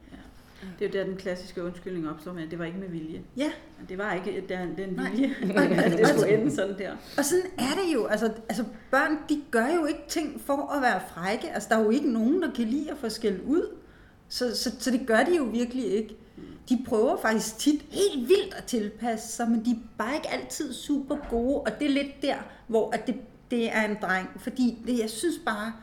Det 0.79 0.86
er 0.86 0.89
jo 0.89 1.03
der, 1.03 1.10
den 1.10 1.17
klassiske 1.17 1.63
undskyldning 1.63 2.10
opstår 2.10 2.34
med, 2.34 2.43
at 2.43 2.51
det 2.51 2.60
var 2.60 2.65
ikke 2.65 2.77
med 2.77 2.89
vilje. 2.89 3.22
Ja, 3.38 3.51
Det 3.89 3.98
var 3.98 4.13
ikke 4.13 4.43
den, 4.50 4.77
den 4.77 5.00
vilje, 5.00 5.36
at 5.84 5.91
det 5.91 6.07
skulle 6.07 6.34
ende 6.34 6.55
sådan 6.55 6.77
der. 6.77 6.91
Og 7.17 7.25
sådan 7.25 7.45
er 7.57 7.81
det 7.84 7.93
jo. 7.93 8.05
Altså, 8.05 8.31
altså 8.50 8.63
børn, 8.91 9.17
de 9.29 9.41
gør 9.51 9.67
jo 9.75 9.86
ikke 9.86 10.03
ting 10.07 10.41
for 10.41 10.74
at 10.75 10.81
være 10.81 11.01
frække. 11.10 11.51
Altså, 11.51 11.69
der 11.69 11.77
er 11.77 11.84
jo 11.84 11.89
ikke 11.89 12.12
nogen, 12.12 12.41
der 12.41 12.51
kan 12.53 12.65
lide 12.65 12.91
at 12.91 12.98
få 12.98 13.10
skæld 13.10 13.41
ud. 13.45 13.75
Så, 14.29 14.57
så, 14.57 14.72
så 14.79 14.91
det 14.91 15.07
gør 15.07 15.24
de 15.24 15.36
jo 15.38 15.43
virkelig 15.43 15.86
ikke. 15.86 16.15
De 16.69 16.86
prøver 16.88 17.17
faktisk 17.17 17.57
tit 17.57 17.86
helt 17.91 18.29
vildt 18.29 18.53
at 18.57 18.63
tilpasse 18.63 19.27
sig, 19.27 19.50
men 19.50 19.65
de 19.65 19.72
er 19.72 19.75
bare 19.98 20.15
ikke 20.15 20.29
altid 20.29 20.74
super 20.74 21.17
gode. 21.29 21.62
Og 21.62 21.79
det 21.79 21.88
er 21.88 21.91
lidt 21.91 22.22
der, 22.22 22.36
hvor 22.67 22.91
at 22.91 23.07
det, 23.07 23.15
det 23.51 23.75
er 23.75 23.81
en 23.81 23.98
dreng. 24.01 24.29
Fordi 24.38 24.77
det, 24.88 25.00
jeg 25.00 25.10
synes 25.10 25.36
bare, 25.45 25.74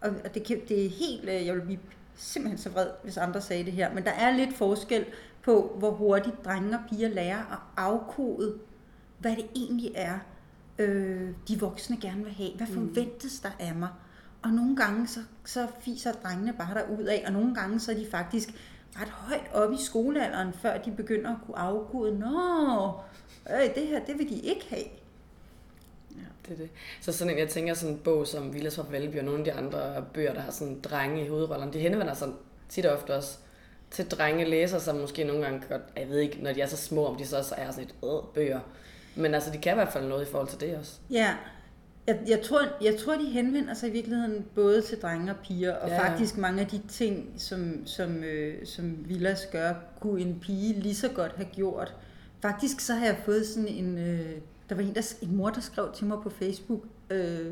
og 0.00 0.34
det, 0.34 0.44
kan, 0.44 0.60
det 0.68 0.86
er 0.86 0.90
helt, 0.90 1.28
øh, 1.28 1.46
jeg 1.46 1.54
vil 1.54 1.60
blive 1.60 1.78
simpelthen 2.14 2.58
så 2.58 2.70
vred, 2.70 2.88
hvis 3.02 3.16
andre 3.16 3.40
sagde 3.40 3.64
det 3.64 3.72
her, 3.72 3.94
men 3.94 4.04
der 4.04 4.10
er 4.10 4.36
lidt 4.36 4.56
forskel 4.56 5.04
på, 5.42 5.76
hvor 5.78 5.90
hurtigt 5.90 6.44
drenge 6.44 6.78
og 6.78 6.84
piger 6.88 7.08
lærer 7.08 7.52
at 7.52 7.58
afkode, 7.76 8.58
hvad 9.18 9.36
det 9.36 9.46
egentlig 9.56 9.92
er, 9.94 10.18
øh, 10.78 11.30
de 11.48 11.60
voksne 11.60 11.96
gerne 12.00 12.24
vil 12.24 12.32
have. 12.32 12.50
Hvad 12.56 12.66
forventes 12.66 13.40
der 13.40 13.50
af 13.58 13.74
mig? 13.74 13.88
Og 14.42 14.50
nogle 14.50 14.76
gange, 14.76 15.06
så, 15.06 15.20
så 15.44 15.66
fiser 15.80 16.12
drengene 16.12 16.52
bare 16.52 16.74
derud 16.74 17.04
af, 17.04 17.24
og 17.26 17.32
nogle 17.32 17.54
gange, 17.54 17.80
så 17.80 17.92
er 17.92 17.96
de 17.96 18.06
faktisk 18.10 18.48
ret 19.00 19.08
højt 19.08 19.50
op 19.54 19.72
i 19.72 19.76
skolealderen, 19.84 20.52
før 20.52 20.78
de 20.78 20.90
begynder 20.90 21.30
at 21.30 21.36
kunne 21.46 21.58
afkode, 21.58 22.18
nå, 22.18 22.92
øh, 23.50 23.74
det 23.74 23.86
her, 23.86 24.04
det 24.04 24.18
vil 24.18 24.28
de 24.28 24.38
ikke 24.40 24.66
have. 24.70 24.84
Det 26.48 26.52
er 26.52 26.56
det. 26.56 26.68
Så 27.00 27.12
sådan 27.12 27.32
en, 27.32 27.38
jeg 27.38 27.48
tænker 27.48 27.74
sådan 27.74 27.94
en 27.94 28.00
bog 28.04 28.26
som 28.26 28.54
Villas 28.54 28.76
fra 28.76 28.84
Valby 28.90 29.18
og 29.18 29.24
nogle 29.24 29.38
af 29.38 29.44
de 29.44 29.52
andre 29.52 30.04
bøger, 30.14 30.34
der 30.34 30.40
har 30.40 30.50
sådan 30.52 30.80
drenge 30.80 31.24
i 31.24 31.28
hovedrollerne, 31.28 31.72
de 31.72 31.78
henvender 31.78 32.14
sig 32.14 32.28
tit 32.68 32.86
og 32.86 32.96
ofte 32.96 33.14
også 33.14 33.38
til 33.90 34.04
drenge 34.10 34.44
læser, 34.44 34.78
som 34.78 34.96
måske 34.96 35.24
nogle 35.24 35.42
gange 35.44 35.60
godt, 35.70 35.82
jeg 35.96 36.08
ved 36.08 36.18
ikke, 36.18 36.38
når 36.42 36.52
de 36.52 36.60
er 36.60 36.66
så 36.66 36.76
små, 36.76 37.06
om 37.06 37.16
de 37.16 37.26
så 37.26 37.38
også 37.38 37.54
er 37.58 37.70
sådan 37.70 37.84
et 37.84 37.94
øh, 38.04 38.34
bøger. 38.34 38.60
Men 39.16 39.34
altså, 39.34 39.50
de 39.50 39.58
kan 39.58 39.72
i 39.72 39.74
hvert 39.74 39.92
fald 39.92 40.08
noget 40.08 40.28
i 40.28 40.30
forhold 40.30 40.48
til 40.48 40.60
det 40.60 40.76
også. 40.76 40.92
Ja, 41.10 41.34
Jeg, 42.06 42.18
jeg, 42.28 42.40
tror, 42.42 42.60
jeg 42.82 42.96
tror, 42.98 43.14
de 43.14 43.24
henvender 43.24 43.74
sig 43.74 43.88
i 43.88 43.92
virkeligheden 43.92 44.46
både 44.54 44.82
til 44.82 44.98
drenge 45.02 45.30
og 45.32 45.36
piger, 45.44 45.74
og 45.74 45.88
Ja, 45.88 45.94
ja. 45.94 46.02
ja. 46.02 46.10
faktisk 46.10 46.36
mange 46.36 46.60
af 46.60 46.66
de 46.66 46.80
ting, 46.88 47.34
som, 47.36 47.86
som, 47.86 48.24
øh, 48.24 48.66
som 48.66 49.08
Villas 49.08 49.46
gør, 49.52 49.74
kunne 50.00 50.20
en 50.20 50.38
pige 50.40 50.80
lige 50.80 50.94
så 50.94 51.08
godt 51.08 51.32
have 51.36 51.48
gjort. 51.54 51.94
Faktisk 52.42 52.80
så 52.80 52.94
har 52.94 53.06
jeg 53.06 53.16
fået 53.24 53.46
sådan 53.46 53.68
en, 53.68 53.98
øh, 53.98 54.30
der 54.68 54.74
var 54.74 54.82
en, 54.82 54.94
der, 54.94 55.14
en 55.22 55.36
mor, 55.36 55.50
der 55.50 55.60
skrev 55.60 55.88
til 55.94 56.06
mig 56.06 56.18
på 56.22 56.30
Facebook, 56.30 56.80
øh, 57.10 57.46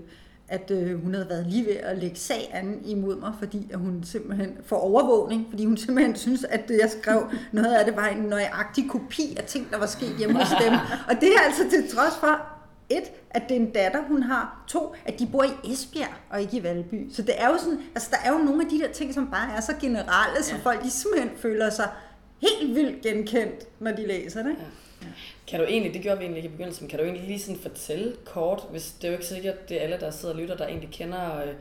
at 0.48 0.70
øh, 0.70 1.02
hun 1.02 1.14
havde 1.14 1.28
været 1.28 1.46
lige 1.46 1.66
ved 1.66 1.72
at 1.76 1.98
lægge 1.98 2.16
sag 2.16 2.50
an 2.52 2.82
imod 2.84 3.16
mig, 3.20 3.32
fordi 3.38 3.68
at 3.72 3.78
hun 3.78 4.00
simpelthen 4.04 4.56
får 4.66 4.76
overvågning, 4.76 5.46
fordi 5.50 5.64
hun 5.64 5.76
simpelthen 5.76 6.16
synes, 6.16 6.44
at 6.44 6.68
det, 6.68 6.78
jeg 6.82 6.90
skrev, 7.00 7.30
noget 7.52 7.74
af 7.74 7.84
det 7.84 7.96
var 7.96 8.06
en 8.06 8.22
nøjagtig 8.22 8.90
kopi 8.90 9.36
af 9.38 9.44
ting, 9.44 9.70
der 9.70 9.78
var 9.78 9.86
sket 9.86 10.14
hjemme 10.18 10.38
hos 10.38 10.48
dem. 10.64 10.72
Og 11.08 11.14
det 11.20 11.28
er 11.36 11.40
altså 11.46 11.62
til 11.70 11.96
trods 11.96 12.14
for, 12.20 12.40
et, 12.88 13.02
at 13.30 13.42
det 13.48 13.56
er 13.56 13.60
en 13.60 13.70
datter, 13.70 14.02
hun 14.08 14.22
har. 14.22 14.64
To, 14.68 14.94
at 15.06 15.18
de 15.18 15.26
bor 15.32 15.44
i 15.44 15.72
Esbjerg 15.72 16.10
og 16.30 16.40
ikke 16.40 16.56
i 16.56 16.62
Valby. 16.62 17.12
Så 17.12 17.22
det 17.22 17.34
er 17.38 17.48
jo 17.48 17.58
sådan, 17.58 17.78
altså 17.94 18.08
der 18.10 18.16
er 18.24 18.32
jo 18.32 18.38
nogle 18.44 18.62
af 18.64 18.70
de 18.70 18.78
der 18.78 18.92
ting, 18.92 19.14
som 19.14 19.30
bare 19.30 19.56
er 19.56 19.60
så 19.60 19.72
generelle, 19.80 20.42
så 20.42 20.54
Ja. 20.54 20.60
folk 20.62 20.82
de 20.84 20.90
simpelthen 20.90 21.30
føler 21.38 21.70
sig 21.70 21.88
helt 22.40 22.74
vildt 22.74 23.02
genkendt, 23.02 23.80
når 23.80 23.90
de 23.92 24.06
læser 24.06 24.42
det. 24.42 24.50
Ja. 24.50 24.64
Kan 25.46 25.60
du 25.60 25.66
egentlig, 25.66 25.94
det 25.94 26.02
gjorde 26.02 26.18
vi 26.18 26.24
egentlig 26.24 26.44
ikke 26.44 26.54
i 26.54 26.56
begyndelsen, 26.56 26.88
kan 26.88 26.98
du 26.98 27.04
egentlig 27.04 27.26
lige 27.26 27.40
sådan 27.40 27.60
fortælle 27.60 28.16
kort, 28.24 28.62
hvis 28.70 28.90
det 28.90 29.04
er 29.04 29.08
jo 29.08 29.14
ikke 29.14 29.26
sikkert, 29.26 29.68
det 29.68 29.76
er 29.76 29.80
alle, 29.80 30.00
der 30.00 30.10
sidder 30.10 30.34
og 30.34 30.40
lytter, 30.40 30.56
der 30.56 30.66
egentlig 30.66 30.90
kender 30.92 31.42
øh, 31.42 31.52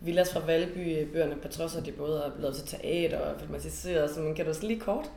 Villas 0.00 0.32
fra 0.32 0.40
Valby 0.46 1.06
bøgerne, 1.12 1.36
på 1.36 1.48
trods 1.48 1.74
af, 1.74 1.80
at 1.80 1.86
de 1.86 1.92
både 1.92 2.22
er 2.26 2.30
blevet 2.38 2.56
til 2.56 2.66
teater 2.66 3.18
og 3.18 3.40
filmatiseret, 3.40 4.10
så 4.14 4.20
men 4.20 4.34
kan 4.34 4.46
du 4.46 4.54
så 4.54 4.66
lige 4.66 4.80
kort? 4.80 5.10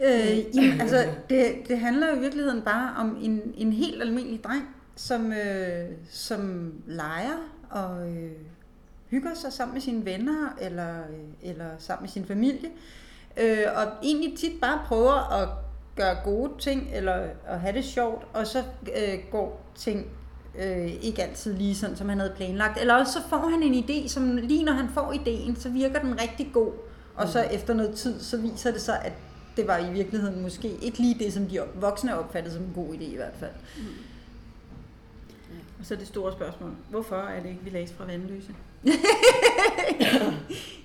Øh, 0.00 0.56
jamen, 0.56 0.80
altså, 0.80 1.06
det, 1.30 1.54
det 1.68 1.78
handler 1.78 2.10
jo 2.10 2.16
i 2.16 2.20
virkeligheden 2.20 2.62
bare 2.62 2.94
om 2.98 3.18
en, 3.22 3.54
en 3.56 3.72
helt 3.72 4.02
almindelig 4.02 4.44
dreng, 4.44 4.76
som, 4.96 5.32
øh, 5.32 5.90
som 6.10 6.72
leger 6.86 7.38
og 7.70 8.08
øh, 8.08 8.30
hygger 9.10 9.34
sig 9.34 9.52
sammen 9.52 9.74
med 9.74 9.80
sine 9.80 10.04
venner 10.04 10.56
eller, 10.60 11.00
øh, 11.00 11.50
eller 11.50 11.68
sammen 11.78 12.02
med 12.02 12.10
sin 12.10 12.24
familie. 12.24 12.68
Øh, 13.36 13.66
og 13.76 13.92
egentlig 14.02 14.38
tit 14.38 14.60
bare 14.60 14.80
prøver 14.86 15.32
at 15.42 15.48
gøre 15.96 16.16
gode 16.24 16.52
ting 16.58 16.90
eller 16.92 17.26
at 17.46 17.60
have 17.60 17.72
det 17.72 17.84
sjovt, 17.84 18.26
og 18.32 18.46
så 18.46 18.58
øh, 18.96 19.18
går 19.30 19.72
ting 19.76 20.06
øh, 20.58 20.92
ikke 21.02 21.22
altid 21.22 21.54
lige 21.54 21.74
sådan, 21.74 21.96
som 21.96 22.08
han 22.08 22.18
havde 22.18 22.32
planlagt. 22.36 22.80
Eller 22.80 22.94
også 22.94 23.12
så 23.12 23.18
får 23.28 23.48
han 23.48 23.62
en 23.62 23.84
idé, 23.84 24.08
som 24.08 24.36
lige 24.36 24.64
når 24.64 24.72
han 24.72 24.88
får 24.94 25.12
ideen, 25.12 25.56
så 25.56 25.68
virker 25.68 26.00
den 26.00 26.20
rigtig 26.20 26.50
god. 26.52 26.72
Og 27.14 27.28
så 27.28 27.42
efter 27.42 27.74
noget 27.74 27.94
tid, 27.94 28.20
så 28.20 28.36
viser 28.36 28.70
det 28.70 28.80
sig, 28.80 29.00
at 29.04 29.12
det 29.56 29.66
var 29.66 29.78
i 29.78 29.92
virkeligheden 29.92 30.42
måske 30.42 30.68
ikke 30.82 30.98
lige 30.98 31.18
det, 31.18 31.32
som 31.32 31.46
de 31.46 31.60
voksne 31.74 32.18
opfattede 32.18 32.54
som 32.54 32.64
en 32.64 32.72
god 32.74 32.94
idé 32.94 33.04
i 33.04 33.16
hvert 33.16 33.36
fald. 33.38 33.50
Og 35.84 35.88
så 35.88 35.96
det 35.96 36.06
store 36.06 36.32
spørgsmål. 36.32 36.70
Hvorfor 36.90 37.16
er 37.16 37.40
det 37.42 37.48
ikke, 37.48 37.60
vi 37.64 37.70
læser 37.70 37.94
fra 37.94 38.04
Vandløse? 38.04 38.54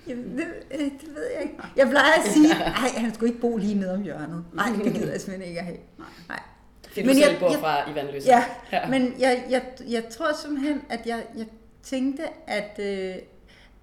Jamen, 0.08 0.38
det, 0.38 0.46
øh, 0.72 0.80
det 0.80 1.08
ved 1.16 1.24
jeg 1.36 1.42
ikke. 1.44 1.56
Jeg 1.78 1.88
plejer 1.90 2.14
at 2.26 2.32
sige, 2.32 2.48
nej, 2.82 2.90
han 2.98 3.14
skulle 3.14 3.30
ikke 3.30 3.42
bo 3.42 3.58
lige 3.58 3.76
nede 3.76 3.94
om 3.94 4.02
hjørnet. 4.04 4.46
Nej, 4.54 4.70
det 4.84 4.94
gider 4.94 5.12
jeg 5.12 5.22
simpelthen 5.22 5.48
ikke 5.50 5.60
at 5.60 5.66
have. 5.66 5.78
Nej. 5.98 6.08
Nej. 6.30 6.40
Fordi 6.88 7.02
du 7.02 7.06
Men 7.08 7.16
selv 7.16 7.30
jeg- 7.32 7.40
bor 7.40 7.52
jeg- 7.52 7.60
fra 7.60 7.92
i 7.92 7.96
Vandløse. 7.96 8.28
Ja, 8.28 8.44
Ja. 8.72 8.90
men 8.90 9.14
jeg, 9.20 9.44
jeg, 9.50 9.64
jeg 9.90 10.04
tror 10.10 10.28
simpelthen, 10.42 10.82
at 10.90 11.00
jeg, 11.06 11.24
jeg 11.38 11.46
tænkte, 11.84 12.24
at, 12.48 12.80
øh, 12.80 13.16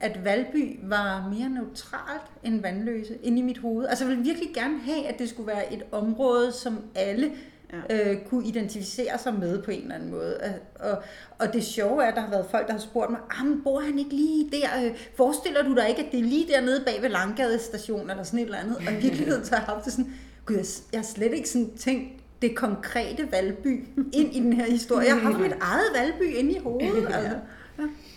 at 0.01 0.25
Valby 0.25 0.79
var 0.83 1.29
mere 1.39 1.49
neutralt 1.49 2.23
end 2.43 2.61
Vandløse 2.63 3.19
inde 3.23 3.39
i 3.39 3.43
mit 3.43 3.59
hoved. 3.59 3.87
Altså 3.87 4.05
jeg 4.05 4.11
ville 4.11 4.25
virkelig 4.25 4.55
gerne 4.55 4.79
have, 4.81 5.07
at 5.07 5.19
det 5.19 5.29
skulle 5.29 5.47
være 5.47 5.73
et 5.75 5.83
område, 5.93 6.53
som 6.53 6.79
alle 6.95 7.33
Ja. 7.73 8.11
øh, 8.11 8.17
kunne 8.29 8.47
identificere 8.47 9.19
sig 9.19 9.35
med 9.35 9.63
på 9.63 9.71
en 9.71 9.83
eller 9.83 9.95
anden 9.95 10.11
måde. 10.11 10.37
Og, 10.81 10.91
og, 10.91 11.03
og 11.39 11.53
det 11.53 11.65
sjove 11.65 12.05
er, 12.05 12.09
at 12.09 12.15
der 12.15 12.21
har 12.21 12.31
været 12.31 12.47
folk, 12.51 12.67
der 12.67 12.73
har 12.73 12.81
spurgt 12.81 13.11
mig, 13.11 13.21
ah, 13.41 13.47
men 13.47 13.63
bor 13.65 13.81
han 13.81 13.99
ikke 13.99 14.11
lige 14.11 14.51
der? 14.51 14.85
Øh, 14.87 14.97
Forestiller 15.17 15.63
du 15.63 15.75
dig 15.75 15.89
ikke, 15.89 16.05
at 16.05 16.13
det 16.13 16.21
er 16.21 16.25
lige 16.25 16.47
dernede 16.53 16.83
bag 16.87 17.03
ved 17.03 17.09
Langgade 17.09 17.59
station, 17.59 18.11
eller 18.11 18.23
sådan 18.23 18.39
et 18.39 18.45
eller 18.45 18.59
andet? 18.59 18.77
Og 18.77 18.83
i 18.93 18.97
virkeligheden 18.97 19.45
så 19.45 19.55
har 19.55 19.61
jeg 19.63 19.67
haft 19.75 19.85
det 19.85 19.93
sådan, 19.93 20.13
gud, 20.47 20.57
jeg, 20.57 20.65
jeg 20.93 20.99
har 21.01 21.05
slet 21.05 21.33
ikke 21.33 21.49
sådan 21.49 21.77
tænkt 21.77 22.23
det 22.43 22.57
konkrete 22.57 23.33
Valby 23.33 23.85
ind 24.13 24.35
i 24.35 24.41
den 24.41 24.53
her 24.53 24.71
historie. 24.71 25.07
Jeg 25.07 25.21
har 25.21 25.39
mit 25.39 25.53
eget 25.61 25.87
Valby 25.95 26.35
inde 26.37 26.53
i 26.53 26.59
hovedet. 26.59 27.09
Altså. 27.15 27.37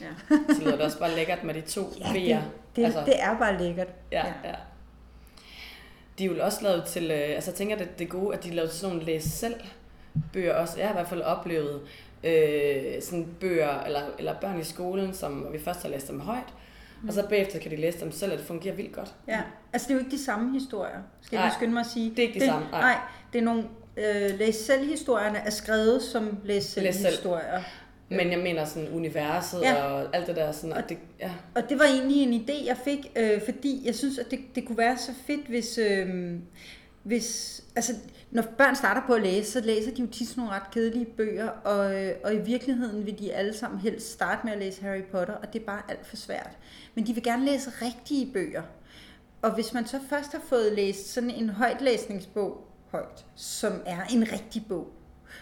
Ja. 0.02 0.36
Så 0.54 0.62
lyder 0.62 0.71
det 0.71 0.82
også 0.82 1.00
bare 1.00 1.15
lækkert 1.15 1.43
med 1.43 1.54
de 1.54 1.62
to 1.62 1.82
Ja, 2.00 2.06
V'er. 2.06 2.13
det, 2.13 2.41
det, 2.76 2.84
altså, 2.86 3.00
det 3.06 3.13
er 3.19 3.38
bare 3.38 3.63
lækkert. 3.63 3.88
Ja, 4.12 4.26
ja. 4.43 4.54
De 6.19 6.25
er 6.25 6.29
jo 6.29 6.43
også 6.45 6.63
lavet 6.63 6.84
til, 6.86 7.12
øh, 7.12 7.29
altså 7.36 7.51
jeg 7.51 7.55
tænker, 7.55 7.77
det 7.77 8.01
er 8.01 8.10
gode, 8.10 8.38
at 8.38 8.43
de 8.43 8.49
er 8.49 8.53
lavet 8.53 8.69
til 8.69 8.79
sådan 8.79 8.95
nogle 8.95 9.12
læs 9.12 9.23
selv 9.23 9.55
bøger 10.34 10.53
også. 10.53 10.73
Jeg 10.77 10.88
har 10.88 10.93
i 10.93 10.97
hvert 10.97 11.08
fald 11.10 11.21
oplevet 11.21 11.82
øh, 12.23 13.01
sådan 13.01 13.27
bøger, 13.39 13.84
eller, 13.84 14.01
eller 14.19 14.34
børn 14.41 14.60
i 14.60 14.63
skolen, 14.63 15.13
som 15.13 15.47
vi 15.51 15.60
først 15.60 15.82
har 15.82 15.89
læst 15.89 16.08
dem 16.08 16.19
højt, 16.19 16.53
og 17.08 17.13
så 17.13 17.27
bagefter 17.29 17.60
kan 17.60 17.71
de 17.71 17.75
læse 17.75 17.99
dem 17.99 18.12
selv, 18.12 18.32
og 18.32 18.38
det 18.38 18.47
fungerer 18.47 18.75
vildt 18.75 18.93
godt. 18.93 19.13
Ja, 19.27 19.41
altså 19.73 19.88
det 19.88 19.93
er 19.93 19.95
jo 19.95 20.05
ikke 20.05 20.12
de 20.12 20.23
samme 20.23 20.53
historier, 20.53 20.99
skal 21.21 21.38
jeg 21.38 21.45
Nej, 21.45 21.55
skynde 21.58 21.73
mig 21.73 21.79
at 21.79 21.86
sige. 21.86 22.10
det 22.10 22.19
er 22.19 22.27
ikke 22.27 22.39
de 22.39 22.45
samme, 22.45 22.67
nej. 22.71 22.82
Nej, 22.82 22.97
det 23.34 23.39
er 23.39 23.43
nogle 23.43 23.63
øh, 23.97 24.39
læs 24.39 24.55
selv 24.55 24.89
historierne 24.89 25.38
er 25.38 25.49
skrevet 25.49 26.01
som 26.01 26.38
læs 26.43 26.63
selv 26.63 26.86
Læs 26.86 26.95
selv. 26.95 27.13
Men 28.10 28.32
jeg 28.32 28.39
mener 28.39 28.65
sådan 28.65 28.89
universet 28.89 29.62
Ja. 29.62 29.84
og 29.84 30.15
alt 30.15 30.28
det 30.28 30.36
der, 30.36 30.52
sådan, 30.52 30.74
at 30.74 30.89
det, 30.89 30.98
ja. 31.19 31.32
Og 31.56 31.69
det 31.69 31.80
var 31.80 31.86
egentlig 31.86 32.24
en 32.24 32.41
idé, 32.41 32.65
jeg 32.65 32.78
fik, 32.78 33.12
øh, 33.15 33.41
fordi 33.45 33.82
jeg 33.86 33.95
synes, 33.95 34.19
at 34.19 34.32
det, 34.32 34.39
det 34.56 34.65
kunne 34.65 34.78
være 34.78 34.98
så 34.98 35.12
fedt, 35.28 35.48
hvis, 35.48 35.78
øh, 35.78 36.36
hvis... 37.04 37.62
Altså, 37.76 37.93
når 38.32 38.43
børn 38.58 38.76
starter 38.76 39.02
på 39.08 39.13
at 39.13 39.22
læse, 39.22 39.52
så 39.52 39.62
læser 39.62 39.91
de 39.95 40.02
jo 40.02 40.08
tit 40.08 40.38
nogle 40.38 40.52
ret 40.52 40.72
kedelige 40.72 41.06
bøger, 41.06 41.48
og, 41.50 42.04
øh, 42.04 42.12
og 42.24 42.34
i 42.34 42.38
virkeligheden 42.38 43.06
vil 43.06 43.19
de 43.19 43.34
alle 43.34 43.54
sammen 43.54 43.80
helst 43.80 44.12
starte 44.12 44.41
med 44.43 44.54
at 44.54 44.60
læse 44.60 44.82
Harry 44.82 45.04
Potter, 45.12 45.34
og 45.34 45.54
det 45.54 45.62
er 45.62 45.65
bare 45.65 45.82
alt 45.89 46.06
for 46.06 46.15
svært. 46.15 46.58
Men 46.95 47.08
de 47.08 47.13
vil 47.13 47.24
gerne 47.24 47.45
læse 47.45 47.69
rigtige 47.82 48.34
bøger. 48.34 48.62
Og 49.41 49.56
hvis 49.56 49.74
man 49.74 49.88
så 49.88 50.00
først 50.10 50.32
har 50.32 50.41
fået 50.50 50.74
læst 50.74 51.13
sådan 51.13 51.30
en 51.30 51.50
højtlæsningsbog 51.50 52.67
højt, 52.91 53.26
som 53.36 53.74
er 53.86 54.04
en 54.13 54.32
rigtig 54.32 54.65
bog, 54.69 54.88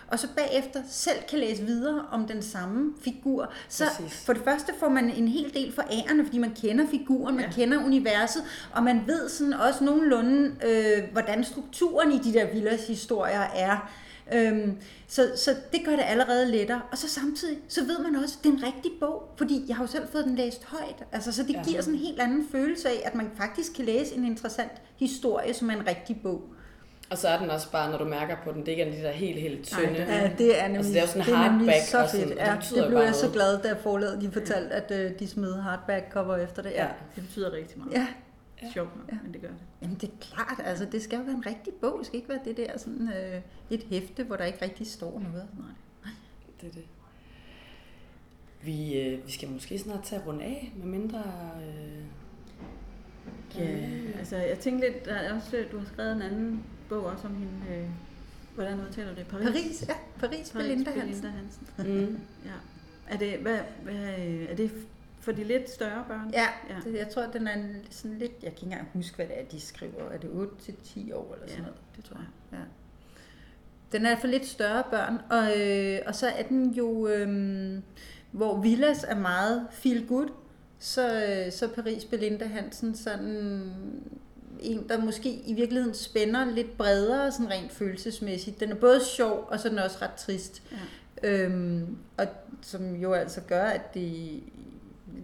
og 0.07 0.19
så 0.19 0.27
bagefter 0.35 0.81
selv 0.89 1.17
kan 1.29 1.39
læse 1.39 1.63
videre 1.63 2.05
om 2.11 2.27
den 2.27 2.41
samme 2.41 2.93
figur, 3.01 3.51
så 3.69 3.85
Præcis. 3.97 4.25
for 4.25 4.33
det 4.33 4.41
første 4.43 4.73
får 4.79 4.89
man 4.89 5.09
en 5.09 5.27
hel 5.27 5.53
del 5.53 5.73
for 5.73 5.83
ærende, 5.91 6.25
fordi 6.25 6.37
man 6.37 6.53
kender 6.61 6.85
figuren, 6.91 7.35
man 7.35 7.45
Ja. 7.45 7.51
kender 7.51 7.85
universet, 7.85 8.43
og 8.73 8.83
man 8.83 9.01
ved 9.07 9.29
sådan 9.29 9.53
også 9.53 9.83
nogenlunde, 9.83 10.55
øh, 10.67 11.03
hvordan 11.11 11.43
strukturen 11.43 12.11
i 12.11 12.17
de 12.17 12.33
der 12.33 12.53
Villas 12.53 12.87
historier 12.87 13.41
er. 13.55 13.91
Øhm, 14.33 14.77
så, 15.07 15.31
så 15.35 15.55
det 15.71 15.79
gør 15.85 15.91
det 15.91 16.03
allerede 16.07 16.51
lettere. 16.51 16.81
Og 16.91 16.97
så 16.97 17.09
samtidig, 17.09 17.57
så 17.67 17.83
ved 17.83 17.99
man 17.99 18.15
også, 18.15 18.35
at 18.39 18.43
det 18.43 18.49
er 18.49 18.53
en 18.57 18.63
rigtig 18.63 18.91
bog, 18.99 19.23
fordi 19.37 19.65
jeg 19.67 19.75
har 19.75 19.83
jo 19.83 19.87
selv 19.91 20.07
fået 20.11 20.25
den 20.25 20.35
læst 20.35 20.63
højt. 20.65 21.03
Altså, 21.11 21.31
så 21.31 21.43
det 21.43 21.53
Ja. 21.53 21.63
giver 21.63 21.81
sådan 21.81 21.93
en 21.93 21.99
helt 22.05 22.19
anden 22.19 22.47
følelse 22.51 22.89
af, 22.89 23.01
at 23.05 23.15
man 23.15 23.31
faktisk 23.37 23.73
kan 23.73 23.85
læse 23.85 24.15
en 24.15 24.25
interessant 24.25 24.71
historie, 24.97 25.53
som 25.53 25.69
er 25.69 25.73
en 25.73 25.87
rigtig 25.87 26.19
bog. 26.23 26.41
Og 27.11 27.17
så 27.17 27.27
er 27.27 27.39
den 27.39 27.49
også 27.49 27.71
bare, 27.71 27.91
når 27.91 27.97
du 27.97 28.05
mærker 28.05 28.35
på 28.43 28.51
den, 28.51 28.59
det 28.59 28.67
ikke 28.67 28.83
er 28.83 28.91
de 28.91 28.97
der 29.01 29.11
helt, 29.11 29.39
helt 29.41 29.65
tynde. 29.67 29.85
Nej, 29.93 30.01
Ja, 30.01 30.31
det 30.37 30.61
er 30.63 30.67
nemlig, 30.67 30.77
Altså, 30.77 30.91
det 30.91 30.97
er 30.97 31.01
jo 31.01 31.07
sådan 31.07 31.25
det 31.25 31.33
er 31.33 31.51
nemlig 31.51 31.67
hardback 31.67 31.87
så 31.87 32.01
og 32.03 32.09
sådan, 32.09 32.27
fedt. 32.27 32.39
og 32.39 32.45
det 32.45 32.51
Ja, 32.51 32.55
betyder 32.55 32.81
det 32.81 32.89
blev 32.89 32.99
jeg 32.99 33.15
så 33.15 33.29
glad, 33.31 33.61
da 33.63 33.73
forlaget 33.73 34.21
de 34.21 34.31
fortalte, 34.31 34.73
at 34.75 34.91
øh, 34.91 35.19
de 35.19 35.27
smed 35.27 35.53
hardback 35.53 36.11
cover 36.11 36.35
efter 36.37 36.61
det. 36.61 36.69
Ja. 36.71 36.83
Ja. 36.85 36.89
Det 37.15 37.23
betyder 37.23 37.51
rigtig 37.51 37.77
meget. 37.77 37.93
ja. 37.93 38.07
Ja. 38.63 38.71
Sjovt 38.73 38.95
nok, 38.97 39.11
Ja. 39.11 39.17
men 39.23 39.33
det 39.33 39.41
gør 39.41 39.47
det. 39.47 39.57
Jamen 39.81 39.95
det 39.95 40.09
er 40.09 40.13
klart, 40.21 40.61
altså 40.67 40.85
det 40.91 41.01
skal 41.01 41.17
jo 41.17 41.23
være 41.23 41.35
en 41.35 41.45
rigtig 41.45 41.73
bog. 41.81 41.95
Det 41.99 42.07
skal 42.07 42.17
ikke 42.17 42.29
være 42.29 42.39
det 42.45 42.57
der 42.57 42.77
sådan 42.77 43.09
øh, 43.09 43.41
et 43.69 43.83
hæfte, 43.89 44.23
hvor 44.23 44.35
der 44.35 44.45
ikke 44.45 44.61
rigtig 44.61 44.87
står 44.87 45.11
noget. 45.31 45.47
Nej. 45.59 46.11
Det 46.61 46.67
er 46.69 46.71
det. 46.73 46.83
Vi, 48.61 48.99
øh, 48.99 49.27
vi 49.27 49.31
skal 49.31 49.49
måske 49.49 49.79
snart 49.79 50.03
tage 50.03 50.21
rundt 50.27 50.41
af, 50.41 50.71
med 50.77 50.85
mindre... 50.85 51.23
Øh, 51.61 52.03
Ja, 53.59 53.77
altså 54.19 54.37
jeg 54.37 54.59
tænkte 54.59 54.87
lidt, 54.87 55.05
der 55.05 55.13
er 55.13 55.35
også, 55.35 55.63
du 55.71 55.77
har 55.79 55.85
skrevet 55.85 56.11
en 56.11 56.21
anden 56.21 56.63
bog 56.89 57.03
også 57.05 57.27
om 57.27 57.35
hende, 57.35 57.75
øh, 57.77 57.85
hvordan 58.55 58.79
udtaler 58.87 59.09
du 59.13 59.15
det? 59.19 59.27
Paris? 59.27 59.45
Paris, 59.47 59.85
ja. 59.87 59.93
Paris, 60.19 60.49
Paris 60.49 60.51
Belinda 60.51 60.91
Belinda 60.91 61.27
Hansen. 61.27 61.67
Hansen. 61.77 62.05
mm, 62.05 62.19
Ja. 62.45 62.51
Er 63.13 63.17
det, 63.17 63.37
hvad, 63.39 63.59
hvad, 63.83 63.95
er 64.49 64.55
det 64.55 64.71
for 65.19 65.31
de 65.31 65.43
lidt 65.43 65.69
større 65.69 66.03
børn? 66.07 66.29
Ja, 66.33 66.47
Ja. 66.69 66.89
Det, 66.89 66.97
jeg 66.97 67.09
tror, 67.09 67.23
den 67.33 67.47
er 67.47 67.53
en, 67.53 67.75
sådan 67.89 68.17
lidt, 68.17 68.31
jeg 68.31 68.39
kan 68.41 68.51
ikke 68.51 68.63
engang 68.63 68.87
huske, 68.93 69.15
hvad 69.15 69.25
det 69.25 69.39
er, 69.41 69.45
de 69.45 69.59
skriver. 69.61 70.09
Er 70.11 70.17
det 70.17 70.27
8-10 70.27 70.33
år 71.15 71.33
eller 71.33 71.47
sådan 71.47 71.49
Ja, 71.49 71.57
noget? 71.57 71.75
det 71.95 72.05
tror 72.05 72.17
jeg. 72.17 72.59
Ja. 72.59 72.63
Den 73.97 74.05
er 74.05 74.15
for 74.15 74.27
lidt 74.27 74.45
større 74.45 74.83
børn, 74.91 75.17
og, 75.29 75.59
øh, 75.61 75.99
og 76.07 76.15
så 76.15 76.27
er 76.27 76.43
den 76.43 76.73
jo, 76.73 77.07
øh, 77.07 77.29
hvor 78.31 78.61
Villas 78.61 79.03
er 79.07 79.19
meget 79.19 79.67
feel 79.71 80.07
good, 80.07 80.27
så, 80.79 81.25
øh, 81.25 81.51
så 81.51 81.67
Paris 81.67 82.05
Belinda 82.05 82.45
Hansen 82.45 82.95
sådan 82.95 83.73
en, 84.61 84.89
der 84.89 85.05
måske 85.05 85.41
i 85.45 85.53
virkeligheden 85.53 85.95
spænder 85.95 86.45
lidt 86.45 86.77
bredere 86.77 87.31
sådan 87.31 87.49
rent 87.49 87.71
følelsesmæssigt. 87.71 88.59
Den 88.59 88.71
er 88.71 88.75
både 88.75 89.05
sjov, 89.05 89.47
og 89.51 89.59
så 89.59 89.67
er 89.67 89.69
den 89.69 89.79
også 89.79 89.97
ret 90.01 90.13
trist. 90.13 90.61
Ja. 90.71 90.77
Øhm, 91.29 91.97
og 92.17 92.25
som 92.61 92.95
jo 92.95 93.13
altså 93.13 93.41
gør, 93.41 93.63
at 93.63 93.93
det, 93.93 94.39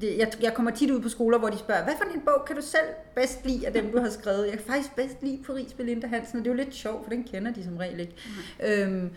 det 0.01 0.17
jeg, 0.17 0.31
jeg 0.41 0.53
kommer 0.53 0.71
tit 0.71 0.91
ud 0.91 1.01
på 1.01 1.09
skoler, 1.09 1.37
hvor 1.37 1.49
de 1.49 1.57
spørger, 1.57 1.83
hvad 1.83 1.93
for 1.97 2.13
en 2.13 2.21
bog 2.21 2.45
kan 2.47 2.55
du 2.55 2.61
selv 2.61 2.87
bedst 3.15 3.45
lide 3.45 3.67
af 3.67 3.73
dem, 3.73 3.91
du 3.91 3.99
har 3.99 4.09
skrevet? 4.09 4.45
Jeg 4.45 4.53
kan 4.53 4.65
faktisk 4.67 4.95
bedst 4.95 5.17
lide 5.21 5.43
Paris 5.43 5.73
Belinda 5.73 6.07
Hansen, 6.07 6.39
og 6.39 6.45
det 6.45 6.51
er 6.51 6.55
jo 6.55 6.63
lidt 6.63 6.75
sjovt, 6.75 7.03
for 7.03 7.09
den 7.09 7.23
kender 7.23 7.53
de 7.53 7.63
som 7.63 7.77
regel 7.77 7.99
ikke. 7.99 8.15
Øhm, 8.63 9.09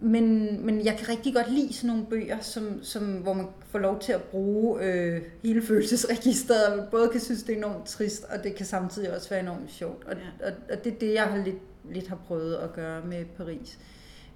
men, 0.00 0.58
men 0.66 0.84
jeg 0.84 0.96
kan 0.98 1.08
rigtig 1.08 1.34
godt 1.34 1.52
lide 1.52 1.72
sådan 1.72 1.88
nogle 1.88 2.06
bøger, 2.06 2.40
som, 2.40 2.82
som, 2.82 3.04
hvor 3.04 3.32
man 3.32 3.46
får 3.68 3.78
lov 3.78 4.00
til 4.00 4.12
at 4.12 4.22
bruge 4.22 4.84
øh, 4.84 5.22
hele 5.42 5.62
følelsesregisteret, 5.62 6.66
og 6.66 6.76
man 6.76 6.86
både 6.90 7.08
kan 7.08 7.20
synes, 7.20 7.42
det 7.42 7.52
er 7.52 7.56
enormt 7.56 7.86
trist, 7.86 8.24
og 8.24 8.44
det 8.44 8.54
kan 8.54 8.66
samtidig 8.66 9.14
også 9.16 9.30
være 9.30 9.40
enormt 9.40 9.72
sjovt. 9.72 10.04
Og, 10.04 10.14
ja. 10.14 10.46
og, 10.46 10.52
og 10.70 10.84
det 10.84 10.92
er 10.92 10.98
det, 10.98 11.14
jeg 11.14 11.24
har 11.24 11.44
lidt, 11.44 11.56
lidt 11.90 12.08
har 12.08 12.16
prøvet 12.16 12.54
at 12.54 12.72
gøre 12.72 13.06
med 13.06 13.24
Paris. 13.24 13.78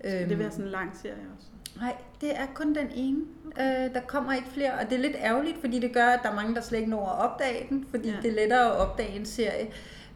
Skal 0.01 0.29
det 0.29 0.39
være 0.39 0.51
sådan 0.51 0.65
en 0.65 0.71
lang 0.71 0.97
serie 1.03 1.15
også? 1.37 1.47
Nej, 1.77 1.97
det 2.21 2.31
er 2.37 2.47
kun 2.55 2.75
den 2.75 2.87
ene. 2.95 3.25
Okay. 3.47 3.87
Øh, 3.87 3.95
der 3.95 4.01
kommer 4.01 4.33
ikke 4.33 4.49
flere, 4.49 4.73
og 4.73 4.91
det 4.91 4.93
er 4.99 5.03
lidt 5.03 5.17
ærgerligt, 5.19 5.59
fordi 5.61 5.79
det 5.79 5.93
gør, 5.93 6.07
at 6.07 6.21
der 6.23 6.31
er 6.31 6.35
mange, 6.35 6.55
der 6.55 6.61
slet 6.61 6.79
ikke 6.79 6.91
når 6.91 7.07
at 7.07 7.31
opdage 7.31 7.67
den, 7.69 7.87
fordi 7.91 8.09
ja. 8.09 8.17
det 8.23 8.31
er 8.31 8.35
lettere 8.35 8.67
at 8.67 8.77
opdage 8.77 9.17
en 9.17 9.27
serie. 9.27 9.67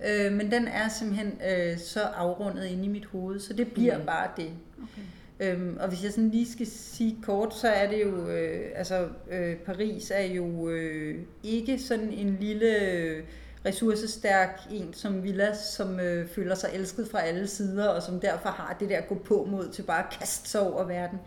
Øh, 0.09 0.33
men 0.33 0.51
den 0.51 0.69
er 0.69 0.89
simpelthen 0.89 1.39
øh, 1.51 1.79
så 1.79 2.01
afrundet 2.01 2.65
inde 2.65 2.85
i 2.85 2.89
mit 2.89 3.05
hoved, 3.07 3.41
så 3.41 3.53
det 3.53 3.73
bliver 3.73 3.99
mm. 3.99 4.07
bare 4.07 4.29
det. 4.37 4.51
Okay. 4.77 5.03
Øhm, 5.41 5.77
og 5.81 5.89
hvis 5.89 6.05
jeg 6.05 6.13
sådan 6.13 6.31
lige 6.31 6.53
skal 6.53 6.67
sige 6.67 7.17
kort, 7.23 7.55
så 7.55 7.69
er 7.69 7.91
det 7.91 8.03
jo, 8.03 8.29
øh, 8.29 8.71
altså 8.75 9.09
øh, 9.31 9.57
Paris 9.57 10.13
er 10.15 10.25
jo 10.25 10.69
øh, 10.69 11.19
ikke 11.43 11.79
sådan 11.79 12.13
en 12.13 12.37
lille 12.41 12.93
øh, 12.93 13.23
ressourcestærk 13.67 14.61
en 14.71 14.95
som 14.95 15.23
Villa, 15.23 15.55
som 15.55 16.01
øh, 16.01 16.29
føler 16.29 16.55
sig 16.55 16.71
elsket 16.75 17.09
fra 17.11 17.21
alle 17.21 17.47
sider, 17.47 17.89
og 17.89 18.03
som 18.03 18.21
derfor 18.21 18.49
har 18.49 18.77
det 18.81 18.89
der 18.89 19.01
gå 19.01 19.15
på 19.15 19.49
mod 19.51 19.69
til 19.69 19.83
bare 19.83 20.07
at 20.07 20.19
kaste 20.19 20.49
sig 20.49 20.61
over 20.61 20.85
verden. 20.85 21.19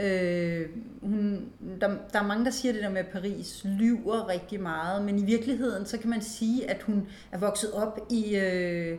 Øh, 0.00 0.68
hun, 1.02 1.48
der, 1.80 1.88
der 2.12 2.18
er 2.18 2.26
mange, 2.26 2.44
der 2.44 2.50
siger 2.50 2.72
det 2.72 2.82
der 2.82 2.90
med, 2.90 2.98
at 2.98 3.08
Paris 3.08 3.62
lyver 3.64 4.28
rigtig 4.28 4.60
meget, 4.60 5.04
men 5.04 5.18
i 5.18 5.24
virkeligheden, 5.24 5.86
så 5.86 5.98
kan 5.98 6.10
man 6.10 6.22
sige, 6.22 6.70
at 6.70 6.82
hun 6.82 7.08
er 7.32 7.38
vokset 7.38 7.72
op 7.72 7.98
i... 8.10 8.36
Øh, 8.36 8.98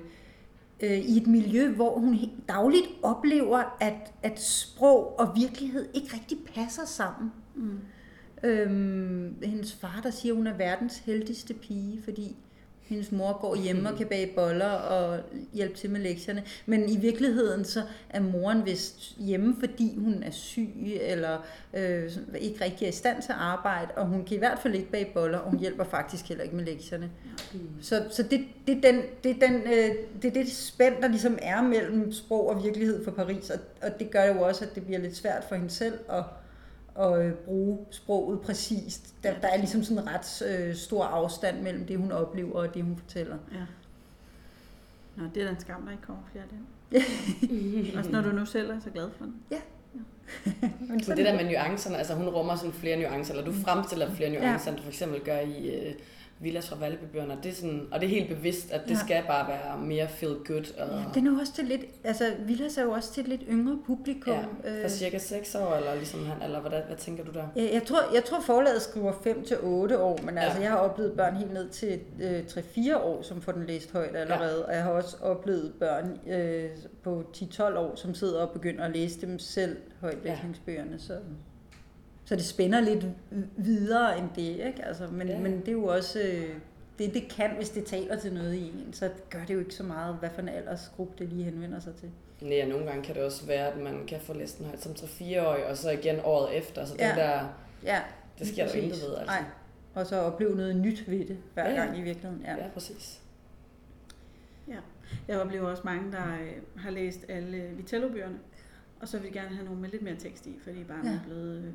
øh, 0.84 0.98
i 0.98 1.18
et 1.18 1.28
miljø, 1.28 1.74
hvor 1.74 2.00
hun 2.00 2.20
dagligt 2.50 2.88
oplever, 3.04 3.78
at, 3.80 4.14
at 4.24 4.42
sprog 4.42 5.20
og 5.20 5.32
virkelighed 5.36 5.90
ikke 5.94 6.14
rigtig 6.14 6.38
passer 6.56 6.86
sammen. 6.86 7.32
Mm. 7.56 7.80
Øhm, 8.44 9.36
hendes 9.44 9.74
far, 9.74 10.00
der 10.04 10.12
siger, 10.12 10.34
at 10.34 10.38
hun 10.38 10.48
er 10.48 10.58
verdens 10.58 10.98
heldigste 10.98 11.54
pige, 11.54 12.02
fordi 12.04 12.36
hendes 12.90 13.12
mor 13.12 13.42
går 13.42 13.56
hjemme 13.56 13.90
og 13.90 13.98
kan 13.98 14.08
bage 14.08 14.32
boller 14.36 14.70
og 14.70 15.20
hjælpe 15.54 15.78
til 15.78 15.90
med 15.90 16.00
lektierne. 16.00 16.44
Men 16.66 16.90
i 16.90 16.98
virkeligheden 16.98 17.66
så 17.66 17.82
er 18.10 18.20
moren 18.20 18.66
vist 18.66 19.16
hjemme, 19.18 19.56
fordi 19.60 19.96
hun 19.98 20.24
er 20.24 20.32
syg 20.32 20.70
eller 21.02 21.46
øh, 21.74 22.12
ikke 22.40 22.64
rigtig 22.64 22.86
er 22.86 22.90
i 22.90 22.92
stand 22.92 23.22
til 23.22 23.32
at 23.32 23.38
arbejde, 23.38 23.92
og 23.96 24.06
hun 24.06 24.26
kan 24.26 24.36
i 24.36 24.40
hvert 24.40 24.60
fald 24.60 24.76
ikke 24.76 24.92
bage 24.92 25.12
boller, 25.14 25.38
og 25.38 25.50
hun 25.50 25.60
hjælper 25.60 25.84
faktisk 25.84 26.28
heller 26.28 26.44
ikke 26.44 26.56
med 26.56 26.66
lektierne. 26.66 27.10
Så, 27.82 28.06
så 28.10 28.24
det, 28.24 28.46
det, 28.68 28.78
er 28.78 28.92
den, 28.92 29.02
det, 29.24 29.32
er 29.32 29.48
den, 29.48 29.56
øh, 29.56 29.96
det 30.22 30.28
er 30.28 30.44
det 30.44 30.52
spænd, 30.52 31.02
der 31.02 31.08
ligesom 31.08 31.38
er 31.42 31.62
mellem 31.62 32.12
sprog 32.12 32.50
og 32.50 32.64
virkelighed 32.64 33.04
for 33.04 33.12
Paris, 33.12 33.50
og, 33.50 33.60
og 33.82 34.00
det 34.00 34.12
gør 34.12 34.24
jo 34.24 34.42
også, 34.42 34.66
at 34.66 34.76
det 34.76 34.86
bliver 34.86 35.00
lidt 35.00 35.16
svært 35.16 35.44
for 35.44 35.56
hende 35.56 35.70
selv 35.70 36.00
at 36.10 36.24
at 37.00 37.26
øh, 37.26 37.34
bruge 37.34 37.78
sproget 37.92 38.42
præcist. 38.42 39.14
Der, 39.24 39.40
der 39.40 39.48
er 39.48 39.58
ligesom 39.58 39.84
sådan 39.84 40.04
en 40.04 40.10
ret 40.10 40.42
øh, 40.48 40.76
stor 40.76 41.04
afstand 41.04 41.62
mellem 41.62 41.86
det, 41.86 41.98
hun 41.98 42.12
oplever 42.12 42.54
og 42.54 42.74
det, 42.74 42.84
hun 42.84 42.98
fortæller. 42.98 43.38
Ja. 43.54 43.66
Nå, 45.16 45.24
det 45.36 45.42
er 45.42 45.46
da 45.46 45.52
en 45.52 45.60
skam, 45.60 45.82
der 45.82 45.92
ikke 45.92 46.04
kommer 46.04 46.24
flere 46.32 46.44
af 46.44 46.50
dem. 46.50 46.66
Også 47.98 48.12
når 48.12 48.22
du 48.22 48.32
nu 48.32 48.46
selv 48.46 48.70
er 48.70 48.80
så 48.80 48.90
glad 48.90 49.10
for 49.18 49.26
den. 49.26 49.36
Ja. 49.52 49.60
Men 50.80 51.00
det 51.00 51.18
der 51.18 51.36
med 51.36 51.52
nuancerne, 51.52 51.98
altså 51.98 52.14
hun 52.14 52.28
rummer 52.28 52.56
sådan 52.56 52.74
flere 52.74 53.00
nuancer, 53.00 53.34
eller 53.34 53.46
du 53.46 53.54
fremstiller 53.54 54.14
flere 54.14 54.30
nuancer, 54.30 54.72
ja. 54.72 54.72
end 54.72 54.78
du 54.78 54.84
for 54.84 54.90
eksempel 54.90 55.22
gør 55.22 55.40
i... 55.40 55.70
Øh, 55.76 55.94
Villas 56.40 56.70
fra 56.70 56.76
Valbybøgerne. 56.80 57.38
Det 57.44 57.52
er 57.52 57.56
sådan, 57.56 57.88
og 57.92 58.00
det 58.00 58.06
er 58.06 58.10
helt 58.10 58.30
bevidst, 58.30 58.72
at 58.72 58.82
det 58.84 58.92
ja. 58.92 59.00
skal 59.00 59.24
bare 59.28 59.48
være 59.48 59.78
mere 59.78 60.08
feel 60.08 60.36
good. 60.46 60.80
Og... 60.80 60.88
Ja, 60.90 61.04
den 61.14 61.28
er 61.28 61.40
også 61.40 61.54
til 61.54 61.66
lidt, 61.66 61.82
altså 62.04 62.34
Villas 62.40 62.78
er 62.78 62.84
jo 62.84 62.92
også 62.92 63.14
til 63.14 63.22
et 63.22 63.28
lidt 63.28 63.42
yngre 63.50 63.80
publikum. 63.86 64.34
Ja, 64.34 64.42
for 64.80 64.84
øh. 64.84 64.90
cirka 64.90 65.18
6 65.18 65.56
år, 65.56 65.76
eller 65.76 65.96
ligesom 65.96 66.26
han, 66.26 66.42
eller 66.42 66.60
hvad, 66.62 66.82
hvad 66.88 66.98
tænker 66.98 67.24
du 67.24 67.32
der? 67.32 67.48
Jeg 67.56 67.84
tror, 67.86 68.00
jeg 68.14 68.24
tror 68.26 68.42
forlaget 68.42 68.82
skriver 68.82 69.14
5 69.24 69.44
til 69.44 69.58
8 69.62 70.00
år, 70.00 70.20
men 70.24 70.36
ja. 70.36 70.42
altså 70.42 70.62
jeg 70.62 70.70
har 70.70 70.78
oplevet 70.78 71.14
børn 71.14 71.36
helt 71.36 71.54
ned 71.54 71.70
til 71.70 72.00
øh, 72.22 72.40
3-4 72.40 72.98
år, 72.98 73.22
som 73.22 73.42
får 73.42 73.52
den 73.52 73.66
læst 73.66 73.92
højt 73.92 74.16
allerede, 74.16 74.58
ja. 74.60 74.68
og 74.68 74.74
jeg 74.74 74.84
har 74.84 74.92
også 74.92 75.18
oplevet 75.22 75.74
børn 75.80 76.20
øh, 76.28 76.70
på 77.04 77.24
10-12 77.38 77.78
år, 77.78 77.96
som 77.96 78.14
sidder 78.14 78.42
og 78.42 78.50
begynder 78.50 78.84
at 78.84 78.92
læse 78.92 79.22
dem 79.22 79.40
selv, 79.40 79.78
højtlæsningsbøgerne, 80.02 80.92
ja. 80.92 80.98
så... 80.98 81.14
Så 82.28 82.36
det 82.36 82.46
spænder 82.46 82.80
lidt 82.80 83.06
videre 83.58 84.18
end 84.20 84.30
det, 84.36 84.66
ikke? 84.68 84.86
Altså, 84.86 85.08
men, 85.08 85.28
ja. 85.28 85.40
men 85.40 85.60
det 85.60 85.68
er 85.68 85.72
jo 85.72 85.86
også, 85.86 86.20
øh, 86.20 86.56
det 87.00 87.14
det 87.14 87.28
kan, 87.30 87.52
hvis 87.56 87.70
det 87.70 87.86
taler 87.86 88.20
til 88.20 88.34
noget 88.34 88.54
i 88.54 88.68
en, 88.68 88.94
så 88.94 89.10
gør 89.30 89.46
det 89.48 89.54
jo 89.54 89.60
ikke 89.60 89.74
så 89.74 89.84
meget, 89.84 90.16
hvad 90.16 90.30
for 90.30 90.42
en 90.42 90.50
aldersgruppe 90.50 91.14
det 91.20 91.30
lige 91.30 91.44
henvender 91.44 91.80
sig 91.80 91.96
til. 91.96 92.10
Nej, 92.42 92.68
nogle 92.68 92.86
gange 92.86 93.04
kan 93.04 93.16
det 93.16 93.24
også 93.24 93.46
være, 93.46 93.72
at 93.72 93.78
man 93.78 94.06
kan 94.08 94.20
få 94.22 94.34
læst 94.34 94.58
den 94.58 94.66
højt 94.66 94.82
som 94.82 94.92
3-4-årig, 94.92 95.66
og 95.66 95.78
så 95.78 95.90
igen 95.90 96.20
året 96.24 96.58
efter, 96.58 96.86
så 96.86 96.96
ja. 97.00 97.08
det 97.08 97.16
der, 97.16 97.48
ja, 97.84 98.02
det 98.40 98.48
sker 98.48 98.68
der 98.68 98.74
intet 98.74 99.02
ved, 99.02 99.16
altså. 99.18 99.26
Nej, 99.26 99.44
og 99.94 100.06
så 100.06 100.20
opleve 100.20 100.56
noget 100.56 100.76
nyt 100.76 101.10
ved 101.10 101.26
det, 101.26 101.38
hver 101.54 101.70
ja, 101.70 101.76
gang 101.76 101.98
i 101.98 102.02
virkeligheden. 102.02 102.46
Ja, 102.46 102.56
ja 102.56 102.68
præcis. 102.74 103.22
Ja, 104.68 104.78
jeg 105.28 105.40
oplever 105.40 105.70
også 105.70 105.84
mange, 105.86 106.12
der 106.12 106.24
øh, 106.42 106.82
har 106.82 106.92
læst 106.92 107.26
alle 107.30 107.70
Vitello-bøgerne, 107.78 108.38
og 109.02 109.08
så 109.08 109.18
vil 109.18 109.26
jeg 109.26 109.34
gerne 109.34 109.56
have 109.56 109.66
nogle 109.66 109.82
med 109.82 109.90
lidt 109.90 110.02
mere 110.02 110.16
tekst 110.16 110.48
i, 110.48 110.60
fordi 110.60 110.84
barnet 110.84 111.12
ja. 111.12 111.16
er 111.16 111.24
blevet 111.24 111.64
øh, 111.64 111.74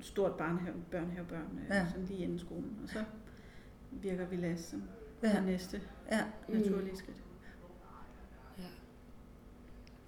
stort 0.00 0.34
barnehave, 0.36 0.76
børnehavebørn, 0.90 1.58
øh, 1.62 1.70
ja. 1.70 1.86
sådan 1.88 2.04
lige 2.04 2.22
inden 2.22 2.38
skolen. 2.38 2.78
Og 2.82 2.88
så 2.88 3.04
virker 3.90 4.26
vi 4.26 4.36
las 4.36 4.60
som 4.60 4.82
ja. 5.22 5.32
det 5.32 5.44
næste 5.44 5.80
ja. 6.10 6.24
naturlige 6.48 6.96
skridt. 6.96 7.22
Ja. 8.58 8.64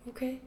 Okay. 0.08 0.38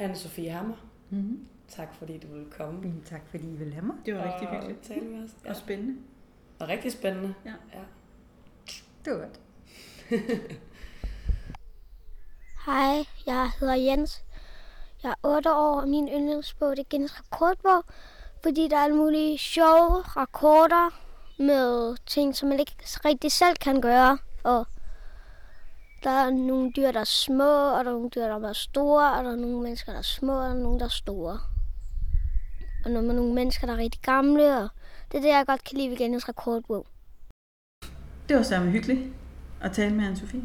Anne-Sophie 0.00 0.50
Hammer, 0.50 0.88
mm-hmm. 1.10 1.46
tak 1.68 1.94
fordi 1.94 2.18
du 2.18 2.28
ville 2.28 2.50
komme. 2.50 2.80
Mm, 2.80 3.02
tak 3.04 3.26
fordi 3.26 3.52
I 3.52 3.56
ville 3.56 3.72
have 3.72 3.86
mig. 3.86 3.96
Det 4.06 4.14
var 4.14 4.20
og 4.20 4.32
rigtig 4.32 4.48
hyggeligt. 4.48 4.82
Tale 4.82 5.06
med 5.06 5.24
os. 5.24 5.36
Ja. 5.44 5.48
Og 5.50 5.56
spændende. 5.56 6.00
Og 6.58 6.68
rigtig 6.68 6.92
spændende. 6.92 7.34
Ja. 7.44 7.54
ja. 7.74 7.82
Det 9.04 9.12
var 9.12 9.18
godt. 9.18 9.40
Hej, 12.66 13.04
jeg 13.26 13.50
hedder 13.60 13.74
Jens. 13.74 14.24
Jeg 15.02 15.10
er 15.10 15.28
8 15.28 15.54
år, 15.54 15.80
og 15.80 15.88
min 15.88 16.08
yndlingsbog 16.08 16.70
det 16.70 16.78
er 16.78 16.88
Guinness 16.90 17.20
Rekordbog, 17.20 17.84
fordi 18.42 18.68
der 18.68 18.76
er 18.76 18.80
alle 18.84 18.96
mulige 18.96 19.38
sjove 19.38 20.02
rekorder 20.02 20.90
med 21.38 21.96
ting, 22.06 22.36
som 22.36 22.48
man 22.48 22.60
ikke 22.60 22.72
rigtig 23.04 23.32
selv 23.32 23.56
kan 23.56 23.80
gøre. 23.80 24.18
Og 24.44 24.66
der 26.04 26.10
er 26.10 26.30
nogle 26.30 26.72
dyr, 26.76 26.92
der 26.92 27.00
er 27.00 27.04
små, 27.04 27.78
og 27.78 27.84
der 27.84 27.90
er 27.90 27.94
nogle 27.94 28.10
dyr, 28.10 28.24
der 28.24 28.48
er 28.48 28.52
store, 28.52 29.12
og 29.12 29.24
der 29.24 29.30
er 29.30 29.36
nogle 29.36 29.62
mennesker, 29.62 29.92
der 29.92 29.98
er 29.98 30.02
små, 30.02 30.32
og 30.32 30.44
der 30.44 30.50
er 30.50 30.54
nogle, 30.54 30.78
der 30.78 30.84
er 30.84 30.88
store. 30.88 31.40
Og 32.84 32.90
når 32.90 33.00
man 33.00 33.10
er 33.10 33.14
nogle 33.14 33.34
mennesker, 33.34 33.66
der 33.66 33.74
er 33.74 33.78
rigtig 33.78 34.00
gamle, 34.02 34.56
og 34.56 34.68
det 35.12 35.18
er 35.18 35.22
det, 35.22 35.28
jeg 35.28 35.46
godt 35.46 35.64
kan 35.64 35.78
lide 35.78 35.90
ved 35.90 35.96
Guinness 35.96 36.28
Rekordbog. 36.28 36.86
Det 38.28 38.36
var 38.36 38.42
sammen 38.42 38.72
hyggeligt 38.72 39.00
at 39.60 39.72
tale 39.72 39.94
med 39.94 40.04
Anne-Sophie. 40.04 40.44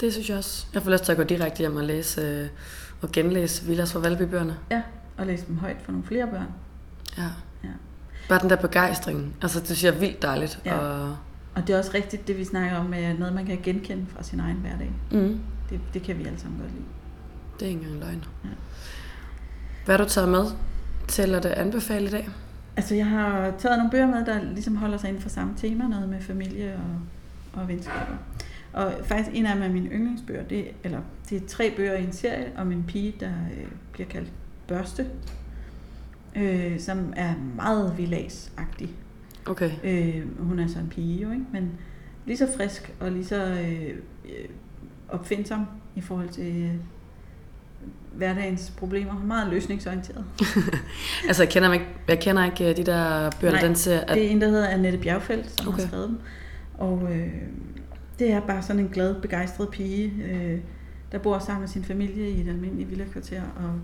Det 0.00 0.12
synes 0.12 0.28
jeg 0.28 0.38
også. 0.38 0.66
Jeg 0.74 0.82
får 0.82 0.90
lyst 0.90 1.04
til 1.04 1.12
at 1.12 1.18
gå 1.18 1.24
direkte 1.24 1.58
hjem 1.58 1.76
og 1.76 1.84
læse 1.84 2.20
øh, 2.20 2.48
og 3.02 3.12
genlæse 3.12 3.66
Villas 3.66 3.92
fra 3.92 4.00
Valby-bøgerne. 4.00 4.56
Ja, 4.70 4.82
og 5.16 5.26
læse 5.26 5.46
dem 5.46 5.58
højt 5.58 5.76
for 5.82 5.92
nogle 5.92 6.06
flere 6.06 6.26
børn. 6.26 6.48
Ja. 7.18 7.22
ja. 7.64 7.68
Bare 8.28 8.40
den 8.42 8.50
der 8.50 8.56
begejstring. 8.56 9.36
Altså, 9.42 9.58
det 9.58 9.66
synes 9.66 9.84
jeg 9.84 9.94
er 9.94 9.98
vildt 9.98 10.22
dejligt. 10.22 10.60
Ja. 10.64 10.76
Og... 10.76 11.16
og 11.54 11.66
det 11.66 11.74
er 11.74 11.78
også 11.78 11.90
rigtigt, 11.94 12.28
det 12.28 12.38
vi 12.38 12.44
snakker 12.44 12.76
om, 12.76 12.86
med 12.86 13.14
noget, 13.14 13.34
man 13.34 13.46
kan 13.46 13.58
genkende 13.62 14.06
fra 14.16 14.22
sin 14.22 14.40
egen 14.40 14.56
hverdag. 14.56 14.90
Mm. 15.10 15.40
Det, 15.70 15.80
det 15.94 16.02
kan 16.02 16.18
vi 16.18 16.24
alle 16.24 16.38
sammen 16.38 16.60
godt 16.60 16.70
lide. 16.72 16.84
Det 17.60 17.62
er 17.62 17.68
ikke 17.68 17.80
engang 17.80 18.00
løgn. 18.00 18.24
Ja. 18.44 18.48
Hvad 19.84 19.96
har 19.96 20.04
du 20.04 20.10
taget 20.10 20.28
med 20.28 20.44
til 21.08 21.34
at 21.34 21.46
anbefale 21.46 22.06
i 22.06 22.10
dag? 22.10 22.28
Altså, 22.76 22.94
jeg 22.94 23.06
har 23.06 23.52
taget 23.58 23.78
nogle 23.78 23.90
bøger 23.90 24.06
med, 24.06 24.26
der 24.26 24.42
ligesom 24.42 24.76
holder 24.76 24.98
sig 24.98 25.08
inden 25.08 25.22
for 25.22 25.28
samme 25.28 25.54
tema, 25.56 25.84
noget 25.84 26.08
med 26.08 26.20
familie 26.20 26.74
og, 26.74 27.60
og 27.60 27.68
venskaber. 27.68 28.16
Og 28.76 28.92
faktisk 29.04 29.36
en 29.36 29.46
af 29.46 29.54
dem 29.54 29.62
er 29.62 29.68
mine 29.68 29.88
yndlingsbøger, 29.88 30.42
det, 30.42 30.68
eller 30.84 31.00
det 31.30 31.42
er 31.42 31.46
tre 31.48 31.72
bøger 31.76 31.94
i 31.94 32.04
en 32.04 32.12
serie 32.12 32.52
om 32.56 32.72
en 32.72 32.84
pige, 32.88 33.14
der 33.20 33.28
øh, 33.28 33.66
bliver 33.92 34.08
kaldt 34.08 34.32
Børste, 34.68 35.06
øh, 36.36 36.80
som 36.80 37.12
er 37.16 37.34
meget 37.56 37.94
villagsagtig. 37.98 38.90
Okay. 39.46 39.70
Øh, 39.84 40.46
hun 40.46 40.58
er 40.58 40.66
så 40.66 40.78
en 40.78 40.88
pige 40.88 41.22
jo, 41.22 41.30
ikke? 41.30 41.44
men 41.52 41.70
lige 42.26 42.36
så 42.36 42.48
frisk 42.56 42.92
og 43.00 43.12
lige 43.12 43.24
så 43.24 43.44
øh, 43.46 43.98
opfindsom 45.08 45.66
i 45.94 46.00
forhold 46.00 46.28
til 46.28 46.62
øh, 46.62 46.70
hverdagens 48.12 48.72
problemer. 48.76 49.12
Hun 49.12 49.22
er 49.22 49.26
meget 49.26 49.50
løsningsorienteret. 49.50 50.24
altså, 51.28 51.42
jeg 51.42 51.52
kender, 51.52 51.72
ikke, 51.72 51.86
jeg 52.08 52.20
kender 52.20 52.44
ikke 52.44 52.70
øh, 52.70 52.76
de 52.76 52.84
der 52.84 53.30
bøger, 53.40 53.52
Nej, 53.52 53.62
den 53.62 53.76
ser... 53.76 54.00
At... 54.00 54.14
det 54.14 54.26
er 54.26 54.30
en, 54.30 54.40
der 54.40 54.48
hedder 54.48 54.68
Annette 54.68 54.98
Bjergfeldt, 54.98 55.60
som 55.60 55.68
okay. 55.68 55.80
har 55.80 55.88
skrevet 55.88 56.08
dem. 56.08 56.18
Og 56.78 57.08
øh, 57.12 57.28
det 58.18 58.32
er 58.32 58.40
bare 58.40 58.62
sådan 58.62 58.82
en 58.82 58.88
glad, 58.88 59.20
begejstret 59.20 59.68
pige, 59.70 60.12
øh, 60.24 60.60
der 61.12 61.18
bor 61.18 61.38
sammen 61.38 61.60
med 61.60 61.68
sin 61.68 61.84
familie 61.84 62.30
i 62.30 62.40
et 62.40 62.48
almindeligt 62.48 62.90
villakvarter 62.90 63.42
og, 63.42 63.80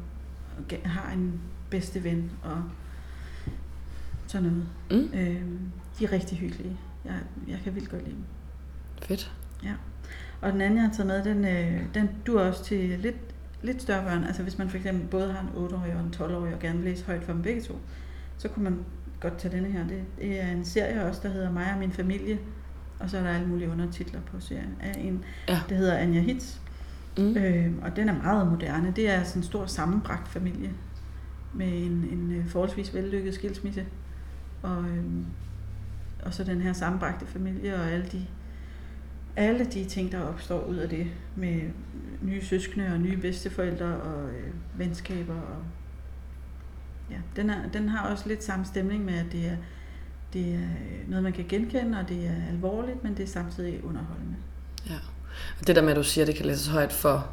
og 0.59 0.91
har 0.91 1.13
en 1.13 1.41
bedste 1.71 2.05
ven 2.05 2.31
og 2.43 2.63
sådan 4.27 4.51
noget. 4.51 4.67
Mm. 4.91 5.19
Øh, 5.19 5.43
de 5.99 6.05
er 6.05 6.13
rigtig 6.13 6.39
hyggelige. 6.39 6.77
Jeg, 7.05 7.15
jeg 7.49 7.59
kan 7.65 7.75
vildt 7.75 7.91
godt 7.91 8.05
lide 8.05 8.17
dem. 8.17 8.25
Fedt. 9.03 9.33
Ja. 9.65 9.73
Og 10.41 10.53
den 10.53 10.61
anden, 10.61 10.79
jeg 10.79 10.87
har 10.87 10.95
taget 10.95 11.07
med, 11.07 11.25
den, 11.25 11.45
øh, 11.45 11.95
den 11.95 12.11
du 12.27 12.39
også 12.39 12.65
til 12.65 12.99
lidt 12.99 13.17
lidt 13.63 13.83
større 13.83 14.05
børn, 14.05 14.25
altså 14.25 14.43
hvis 14.43 14.59
man 14.59 14.71
for 14.71 14.77
eksempel 14.77 15.09
både 15.09 15.33
har 15.33 15.41
en 15.41 15.67
8-årig 15.67 15.95
og 15.95 16.01
en 16.01 16.15
12-årig 16.17 16.55
og 16.55 16.61
gerne 16.61 16.79
vil 16.79 16.89
læse 16.89 17.05
højt 17.07 17.25
for 17.25 17.33
dem 17.33 17.43
begge 17.43 17.63
to, 17.63 17.79
så 18.39 18.49
kunne 18.49 18.65
man 18.65 18.79
godt 19.21 19.39
tage 19.39 19.57
denne 19.57 19.69
her. 19.69 19.87
Det, 19.89 20.05
det 20.19 20.43
er 20.43 20.47
en 20.47 20.65
serie 20.65 21.05
også, 21.05 21.21
der 21.23 21.29
hedder 21.29 21.53
Mig 21.53 21.73
og 21.73 21.79
min 21.79 21.93
familie, 21.93 22.39
og 23.03 23.11
så 23.11 23.19
er 23.19 23.23
der 23.23 23.31
alle 23.31 23.47
mulige 23.49 23.71
undertitler 23.71 24.21
på 24.21 24.41
serien. 24.41 24.77
Af 24.81 24.93
en, 24.99 25.25
Ja. 25.49 25.61
Det 25.69 25.77
hedder 25.77 25.97
Anja 25.97 26.21
Hitz, 26.21 26.57
Mm. 27.19 27.37
øh, 27.37 27.73
og 27.83 27.97
den 27.97 28.09
er 28.09 28.23
meget 28.23 28.47
moderne. 28.47 28.93
Det 28.97 29.11
er 29.11 29.23
sådan 29.25 29.41
en 29.41 29.45
stor 29.47 29.67
sammenbragt 29.67 30.29
familie 30.29 30.71
med 31.55 31.67
en, 31.69 32.09
en 32.13 32.33
øh, 32.33 32.47
forholdsvis 32.49 32.95
vellykket 32.95 33.35
skilsmisse, 33.35 33.85
og, 34.63 34.85
øh, 34.85 35.05
og 36.23 36.35
så 36.35 36.45
den 36.45 36.61
her 36.61 36.73
sammenbragte 36.73 37.27
familie 37.27 37.75
og 37.75 37.91
alle 37.91 38.07
de 38.13 38.27
alle 39.37 39.65
de 39.65 39.85
ting, 39.85 40.13
der 40.13 40.21
opstår 40.21 40.65
ud 40.65 40.77
af 40.77 40.89
det, 40.89 41.07
med 41.37 41.61
nye 42.23 42.45
søskende 42.45 42.87
og 42.93 42.99
nye 43.01 43.17
bedsteforældre 43.17 43.87
og 43.87 44.29
øh, 44.29 44.51
venskaber. 44.79 45.35
Og, 45.35 45.57
ja, 47.11 47.17
den, 47.37 47.51
er, 47.51 47.69
den 47.73 47.89
har 47.89 48.09
også 48.11 48.29
lidt 48.29 48.45
samme 48.45 48.65
stemning 48.65 49.05
med, 49.05 49.15
at 49.15 49.27
det 49.33 49.47
er, 49.47 49.57
det 50.33 50.55
er 50.55 50.59
øh, 50.59 51.09
noget, 51.09 51.23
man 51.23 51.33
kan 51.33 51.45
genkende, 51.49 51.99
og 51.99 52.09
det 52.09 52.27
er 52.27 52.49
alvorligt, 52.51 53.05
men 53.05 53.17
det 53.17 53.23
er 53.23 53.27
samtidig 53.27 53.85
underholdende. 53.85 54.37
Ja. 54.89 54.99
Og 55.61 55.67
det 55.67 55.77
der 55.77 55.83
med, 55.83 55.91
at 55.91 55.97
du 55.97 56.03
siger, 56.03 56.25
at 56.25 56.29
det 56.29 56.37
kan 56.37 56.47
læses 56.47 56.67
højt 56.67 56.93
for 56.93 57.31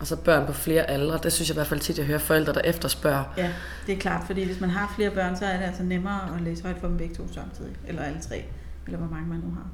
altså 0.00 0.16
børn 0.16 0.46
på 0.46 0.52
flere 0.52 0.90
aldre, 0.90 1.18
det 1.22 1.32
synes 1.32 1.48
jeg 1.48 1.54
i 1.54 1.58
hvert 1.58 1.66
fald 1.66 1.80
tit, 1.80 1.98
jeg 1.98 2.06
hører 2.06 2.18
forældre, 2.18 2.52
der 2.52 2.60
efterspørger. 2.60 3.24
Ja, 3.36 3.52
det 3.86 3.94
er 3.94 3.98
klart, 3.98 4.26
fordi 4.26 4.44
hvis 4.44 4.60
man 4.60 4.70
har 4.70 4.92
flere 4.96 5.10
børn, 5.10 5.36
så 5.36 5.44
er 5.44 5.56
det 5.56 5.64
altså 5.64 5.82
nemmere 5.82 6.36
at 6.36 6.42
læse 6.42 6.62
højt 6.62 6.76
for 6.80 6.88
dem 6.88 6.96
begge 6.96 7.14
to 7.14 7.32
samtidig, 7.32 7.72
eller 7.86 8.02
alle 8.02 8.20
tre, 8.20 8.44
eller 8.86 8.98
hvor 8.98 9.08
mange 9.08 9.28
man 9.28 9.38
nu 9.38 9.50
har. 9.50 9.66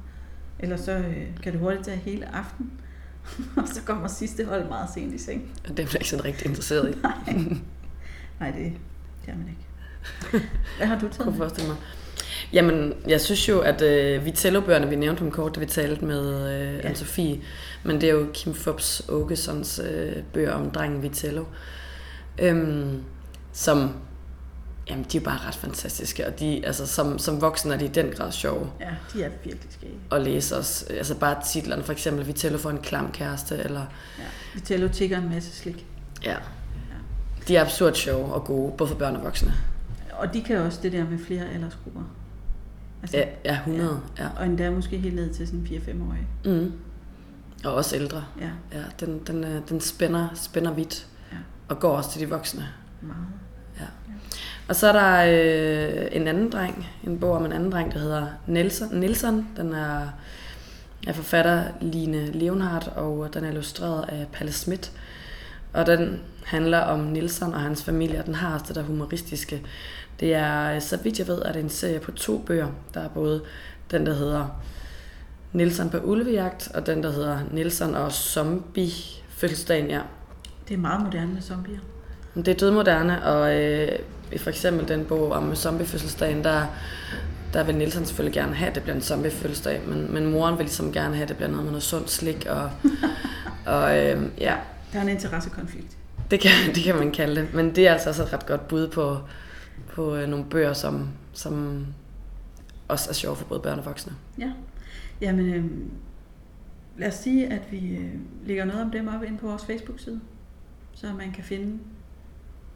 Ellers 0.59 0.79
så 0.79 0.91
øh, 0.91 1.27
kan 1.43 1.51
det 1.51 1.59
hurtigt 1.59 1.85
tage 1.85 1.97
hele 1.97 2.35
aften, 2.35 2.71
og 3.57 3.67
så 3.67 3.81
kommer 3.85 4.07
sidste 4.07 4.45
hold 4.45 4.67
meget 4.67 4.89
sent 4.93 5.13
i 5.13 5.17
seng. 5.17 5.51
Og 5.63 5.69
det 5.69 5.79
er 5.79 5.83
jeg 5.83 5.95
ikke 5.95 6.09
sådan 6.09 6.25
rigtig 6.25 6.47
interesseret 6.47 6.95
i. 6.95 6.97
Nej, 8.39 8.51
det, 8.51 8.73
det 9.25 9.31
er 9.31 9.37
man 9.37 9.47
ikke. 9.49 9.65
Hvad 10.77 10.87
har 10.87 10.99
du 10.99 11.07
taget 11.07 11.23
kunne 11.23 11.37
forestille 11.37 11.67
mig. 11.69 11.77
Jamen, 12.53 12.93
jeg 13.07 13.21
synes 13.21 13.49
jo, 13.49 13.59
at 13.59 13.81
øh, 13.81 14.25
Vitello-bøgerne, 14.25 14.89
vi 14.89 14.95
nævnte 14.95 15.23
dem 15.23 15.31
kort, 15.31 15.55
da 15.55 15.59
vi 15.59 15.65
talte 15.65 16.05
med 16.05 16.49
øh, 16.51 16.73
Ja. 16.73 16.73
ja. 16.75 16.93
Anne-Sophie, 16.93 17.37
men 17.83 18.01
det 18.01 18.09
er 18.09 18.13
jo 18.13 18.27
Kim 18.33 18.53
Fubs 18.53 19.01
Åkessons 19.09 19.79
øh, 19.91 20.23
bøger 20.33 20.51
om 20.53 20.71
drengen 20.71 21.01
Vitello, 21.03 21.43
øhm, 22.39 23.03
som, 23.53 23.93
jamen, 24.89 25.05
de 25.11 25.17
er 25.17 25.21
bare 25.21 25.39
ret 25.47 25.55
fantastiske, 25.55 26.27
og 26.27 26.39
de, 26.39 26.61
altså, 26.65 26.87
som, 26.87 27.19
som 27.19 27.41
voksne 27.41 27.73
er 27.73 27.77
de 27.77 27.85
i 27.85 27.87
den 27.87 28.11
grad 28.17 28.31
sjove 28.31 28.69
Ja, 28.79 28.85
de 29.13 29.23
er 29.23 29.29
virkelig 29.43 29.71
skæge. 29.71 29.93
at 30.11 30.21
læse 30.21 30.57
os. 30.57 30.85
Altså 30.89 31.15
bare 31.15 31.35
titlerne, 31.53 31.83
for 31.83 31.91
eksempel 31.93 32.27
Vitello 32.27 32.57
får 32.57 32.69
en 32.69 32.77
klam 32.83 33.11
kæreste, 33.11 33.57
eller 33.57 33.81
Ja. 34.19 34.23
Vitello 34.53 34.87
tigger 34.87 35.17
en 35.17 35.29
masse 35.29 35.51
slik. 35.55 35.85
ja. 36.25 36.35
De 37.47 37.55
er 37.57 37.61
absurd 37.61 37.93
sjove 37.93 38.33
og 38.33 38.43
gode, 38.45 38.73
både 38.77 38.87
for 38.89 38.95
børn 38.97 39.15
og 39.15 39.23
voksne. 39.23 39.53
Og 40.11 40.33
de 40.33 40.41
kan 40.41 40.57
også 40.57 40.79
det 40.83 40.91
der 40.91 41.05
med 41.09 41.19
flere 41.27 41.43
aldersgrupper. 41.53 42.01
Altså, 43.13 43.17
Ja, 43.17 43.25
ja 43.45 43.53
100, 43.57 43.99
ja. 44.19 44.27
Og 44.37 44.45
endda 44.45 44.69
måske 44.69 44.97
helt 44.97 45.15
ned 45.15 45.33
til 45.33 45.47
sådan 45.47 45.67
4-5-årige. 45.71 46.27
Mm. 46.59 46.71
Og 47.65 47.73
også 47.73 47.95
ældre. 47.95 48.23
Ja, 48.41 48.49
Ja, 48.77 48.83
den, 49.05 49.19
den, 49.27 49.43
øh, 49.43 49.61
den 49.69 49.81
spænder, 49.81 50.27
spænder 50.33 50.73
vidt 50.73 51.07
Ja. 51.31 51.37
og 51.67 51.79
går 51.79 51.97
også 51.97 52.11
til 52.11 52.21
de 52.21 52.29
voksne. 52.29 52.67
meget. 53.01 53.17
Ja. 53.79 53.85
Og 54.67 54.75
så 54.75 54.87
er 54.87 54.91
der 54.91 55.25
øh, 55.25 56.07
en 56.11 56.27
anden 56.27 56.51
dreng, 56.51 56.87
en 57.03 57.19
bog 57.19 57.31
om 57.35 57.45
en 57.45 57.51
anden 57.51 57.71
dreng, 57.71 57.93
der 57.93 57.99
hedder 57.99 58.27
Nelson. 58.47 58.95
Nelson. 58.95 59.47
Den 59.57 59.73
er 59.73 60.07
af 61.07 61.15
forfatter 61.15 61.63
Line 61.81 62.31
Leonhardt, 62.31 62.87
og 62.87 63.33
den 63.33 63.43
er 63.43 63.49
illustreret 63.49 64.05
af 64.09 64.27
Palle 64.33 64.51
Schmidt. 64.51 64.91
Og 65.73 65.85
den 65.85 66.19
handler 66.45 66.79
om 66.79 66.99
Nilsson 66.99 67.53
og 67.53 67.61
hans 67.61 67.83
familie, 67.83 68.19
og 68.19 68.25
den 68.25 68.35
har 68.35 68.53
også 68.53 68.65
det 68.67 68.75
der 68.75 68.83
humoristiske. 68.83 69.61
Det 70.19 70.33
er, 70.33 70.79
så 70.79 70.97
vidt 70.97 71.19
jeg 71.19 71.27
ved, 71.27 71.41
er 71.41 71.51
det 71.51 71.63
en 71.63 71.69
serie 71.69 71.99
på 71.99 72.11
to 72.11 72.37
bøger. 72.37 72.67
Der 72.93 72.99
er 72.99 73.07
både 73.07 73.41
den, 73.91 74.05
der 74.05 74.13
hedder 74.13 74.47
Nilsson 75.53 75.89
på 75.89 75.97
ulvejagt, 75.97 76.71
og 76.73 76.85
den, 76.85 77.03
der 77.03 77.11
hedder 77.11 77.39
Nilsson 77.51 77.95
og 77.95 78.11
zombie 78.11 78.91
fødselsdagen, 79.29 79.89
ja. 79.89 80.01
Det 80.67 80.73
er 80.73 80.77
meget 80.77 81.03
moderne 81.03 81.33
med 81.33 81.41
zombier. 81.41 81.79
Det 82.35 82.47
er 82.47 82.53
dødmoderne, 82.53 83.25
og 83.25 83.61
øh, 83.61 83.91
for 84.37 84.49
eksempel 84.49 84.87
den 84.87 85.05
bog 85.05 85.31
om 85.31 85.55
zombiefødselsdagen, 85.55 86.43
der, 86.43 86.65
der 87.53 87.63
vil 87.63 87.75
Nielsen 87.75 88.05
selvfølgelig 88.05 88.33
gerne 88.33 88.55
have, 88.55 88.69
at 88.69 88.75
det 88.75 88.83
bliver 88.83 88.95
en 88.95 89.01
zombiefødselsdag, 89.01 89.81
men, 89.87 90.13
men 90.13 90.25
moren 90.31 90.57
vil 90.57 90.65
ligesom 90.65 90.93
gerne 90.93 91.15
have, 91.15 91.23
at 91.23 91.29
det 91.29 91.37
bliver 91.37 91.49
noget 91.49 91.63
med 91.63 91.71
noget 91.71 91.83
sundt 91.83 92.11
slik, 92.11 92.45
og, 92.49 92.69
og 93.75 93.97
øh, 93.97 94.23
ja, 94.37 94.55
Der 94.93 94.99
er 94.99 95.03
en 95.03 95.09
interessekonflikt. 95.09 95.97
det 96.31 96.39
kan, 96.39 96.51
det 96.75 96.83
kan 96.83 96.95
man 96.95 97.11
kalde 97.11 97.41
det. 97.41 97.53
Men 97.53 97.75
det 97.75 97.87
er 97.87 97.93
altså 97.93 98.09
også 98.09 98.23
et 98.23 98.33
ret 98.33 98.45
godt 98.45 98.67
bud 98.67 98.87
på, 98.87 99.17
på 99.93 100.15
øh, 100.15 100.29
nogle 100.29 100.45
bøger, 100.45 100.73
som, 100.73 101.09
som 101.33 101.85
også 102.87 103.09
er 103.09 103.13
sjove 103.13 103.35
for 103.35 103.45
både 103.45 103.59
børn 103.59 103.79
og 103.79 103.85
voksne. 103.85 104.13
Ja. 104.39 104.51
Jamen, 105.21 105.53
øh, 105.53 105.65
lad 106.97 107.07
os 107.07 107.13
sige, 107.13 107.47
at 107.47 107.71
vi 107.71 107.95
øh, 107.95 108.13
lægger 108.45 108.65
noget 108.65 108.81
om 108.81 108.91
dem 108.91 109.07
op 109.07 109.23
ind 109.23 109.37
på 109.37 109.47
vores 109.47 109.65
Facebook-side, 109.65 110.21
så 110.93 111.13
man 111.13 111.31
kan 111.31 111.43
finde 111.43 111.79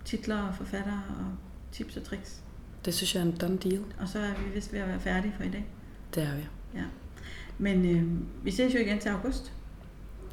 titler 0.06 0.42
og 0.42 0.56
forfattere 0.56 1.02
og 1.10 1.26
tips 1.72 1.98
og 1.98 2.04
tricks. 2.04 2.42
Det 2.86 2.94
synes 2.94 3.16
jeg 3.16 3.22
er 3.22 3.26
en 3.26 3.38
done 3.38 3.58
deal. 3.58 3.82
Og 4.00 4.08
så 4.08 4.20
er 4.20 4.30
vi 4.46 4.54
vist 4.54 4.74
ved 4.74 4.80
at 4.80 4.88
være 4.88 5.00
færdige 5.00 5.34
for 5.38 5.44
i 5.44 5.50
dag. 5.50 5.66
Det 6.16 6.24
er 6.24 6.36
vi. 6.36 6.48
Ja. 6.76 6.84
Men 7.58 7.86
øh, 7.96 8.04
vi 8.46 8.52
ses 8.52 8.74
jo 8.74 8.80
igen 8.80 9.00
til 9.00 9.10
august, 9.10 9.54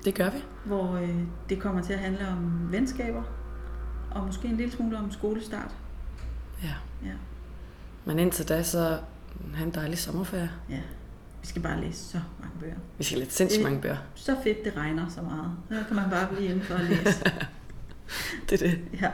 Det 0.05 0.15
gør 0.15 0.31
vi. 0.31 0.39
hvor 0.65 0.95
øh, 0.95 1.19
det 1.49 1.61
kommer 1.61 1.83
til 1.83 1.93
at 1.93 1.99
handle 1.99 2.29
om 2.29 2.73
venskaber, 2.73 3.23
og 4.11 4.27
måske 4.27 4.49
en 4.49 4.57
lille 4.57 4.73
smule 4.73 4.99
om 4.99 5.11
skolestart. 5.11 5.75
Ja. 6.63 6.75
Ja. 7.05 7.13
Men 8.05 8.19
indtil 8.19 8.49
da, 8.49 8.63
så 8.63 8.99
have 9.55 9.67
en 9.67 9.75
dejlig 9.75 9.99
sommerferie. 9.99 10.51
ja. 10.71 10.81
Vi 11.41 11.47
skal 11.49 11.63
bare 11.63 11.81
læse 11.81 12.05
så 12.05 12.21
mange 12.41 12.55
bøger. 12.61 12.75
Vi 12.99 13.05
skal 13.05 13.19
lidt 13.19 13.33
sindssygt 13.33 13.63
mange 13.65 13.81
bøger. 13.81 13.97
Så 14.15 14.37
fedt, 14.45 14.65
det 14.65 14.77
regner 14.77 15.09
så 15.09 15.23
meget. 15.23 15.51
Så 15.69 15.85
kan 15.87 15.97
man 15.97 16.11
bare 16.11 16.29
blive 16.35 16.51
inde 16.51 16.63
for 16.63 16.75
at 16.75 16.85
læse. 16.85 17.25
Det 18.51 18.63
er 18.63 18.69
det. 18.69 18.81
Ja, 19.01 19.11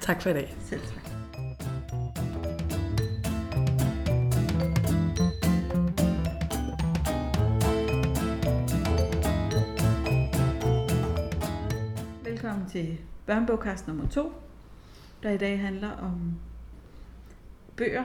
Tak 0.00 0.22
for 0.22 0.30
i 0.30 0.32
dag. 0.32 0.56
selv 0.64 0.80
tak. 0.80 1.12
Velkommen 12.24 12.68
til 12.70 12.98
børnebogkast 13.26 13.86
nummer 13.88 14.08
2, 14.08 14.32
der 15.22 15.30
i 15.30 15.36
dag 15.36 15.60
handler 15.60 15.90
om 15.90 16.34
bøger. 17.78 18.04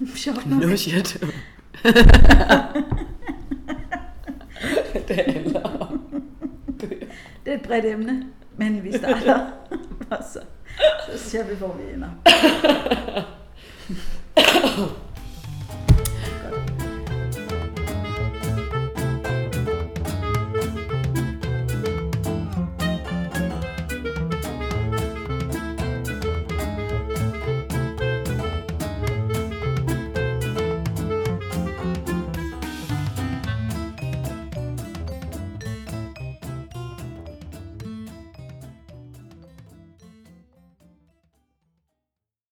Sjovt 0.16 0.46
nok. 0.46 0.62
No 0.62 0.76
shit. 0.76 1.18
det 5.08 5.16
handler 5.16 5.62
om 5.62 6.22
Det 6.80 7.08
er 7.46 7.54
et 7.54 7.62
bredt 7.62 7.84
emne, 7.84 8.26
men 8.56 8.84
vi 8.84 8.98
starter, 8.98 9.46
og 10.10 10.18
så, 10.32 10.40
så 11.06 11.18
ser 11.30 11.44
vi, 11.44 11.54
hvor 11.54 11.76
vi 11.76 11.82
ender. 11.94 12.08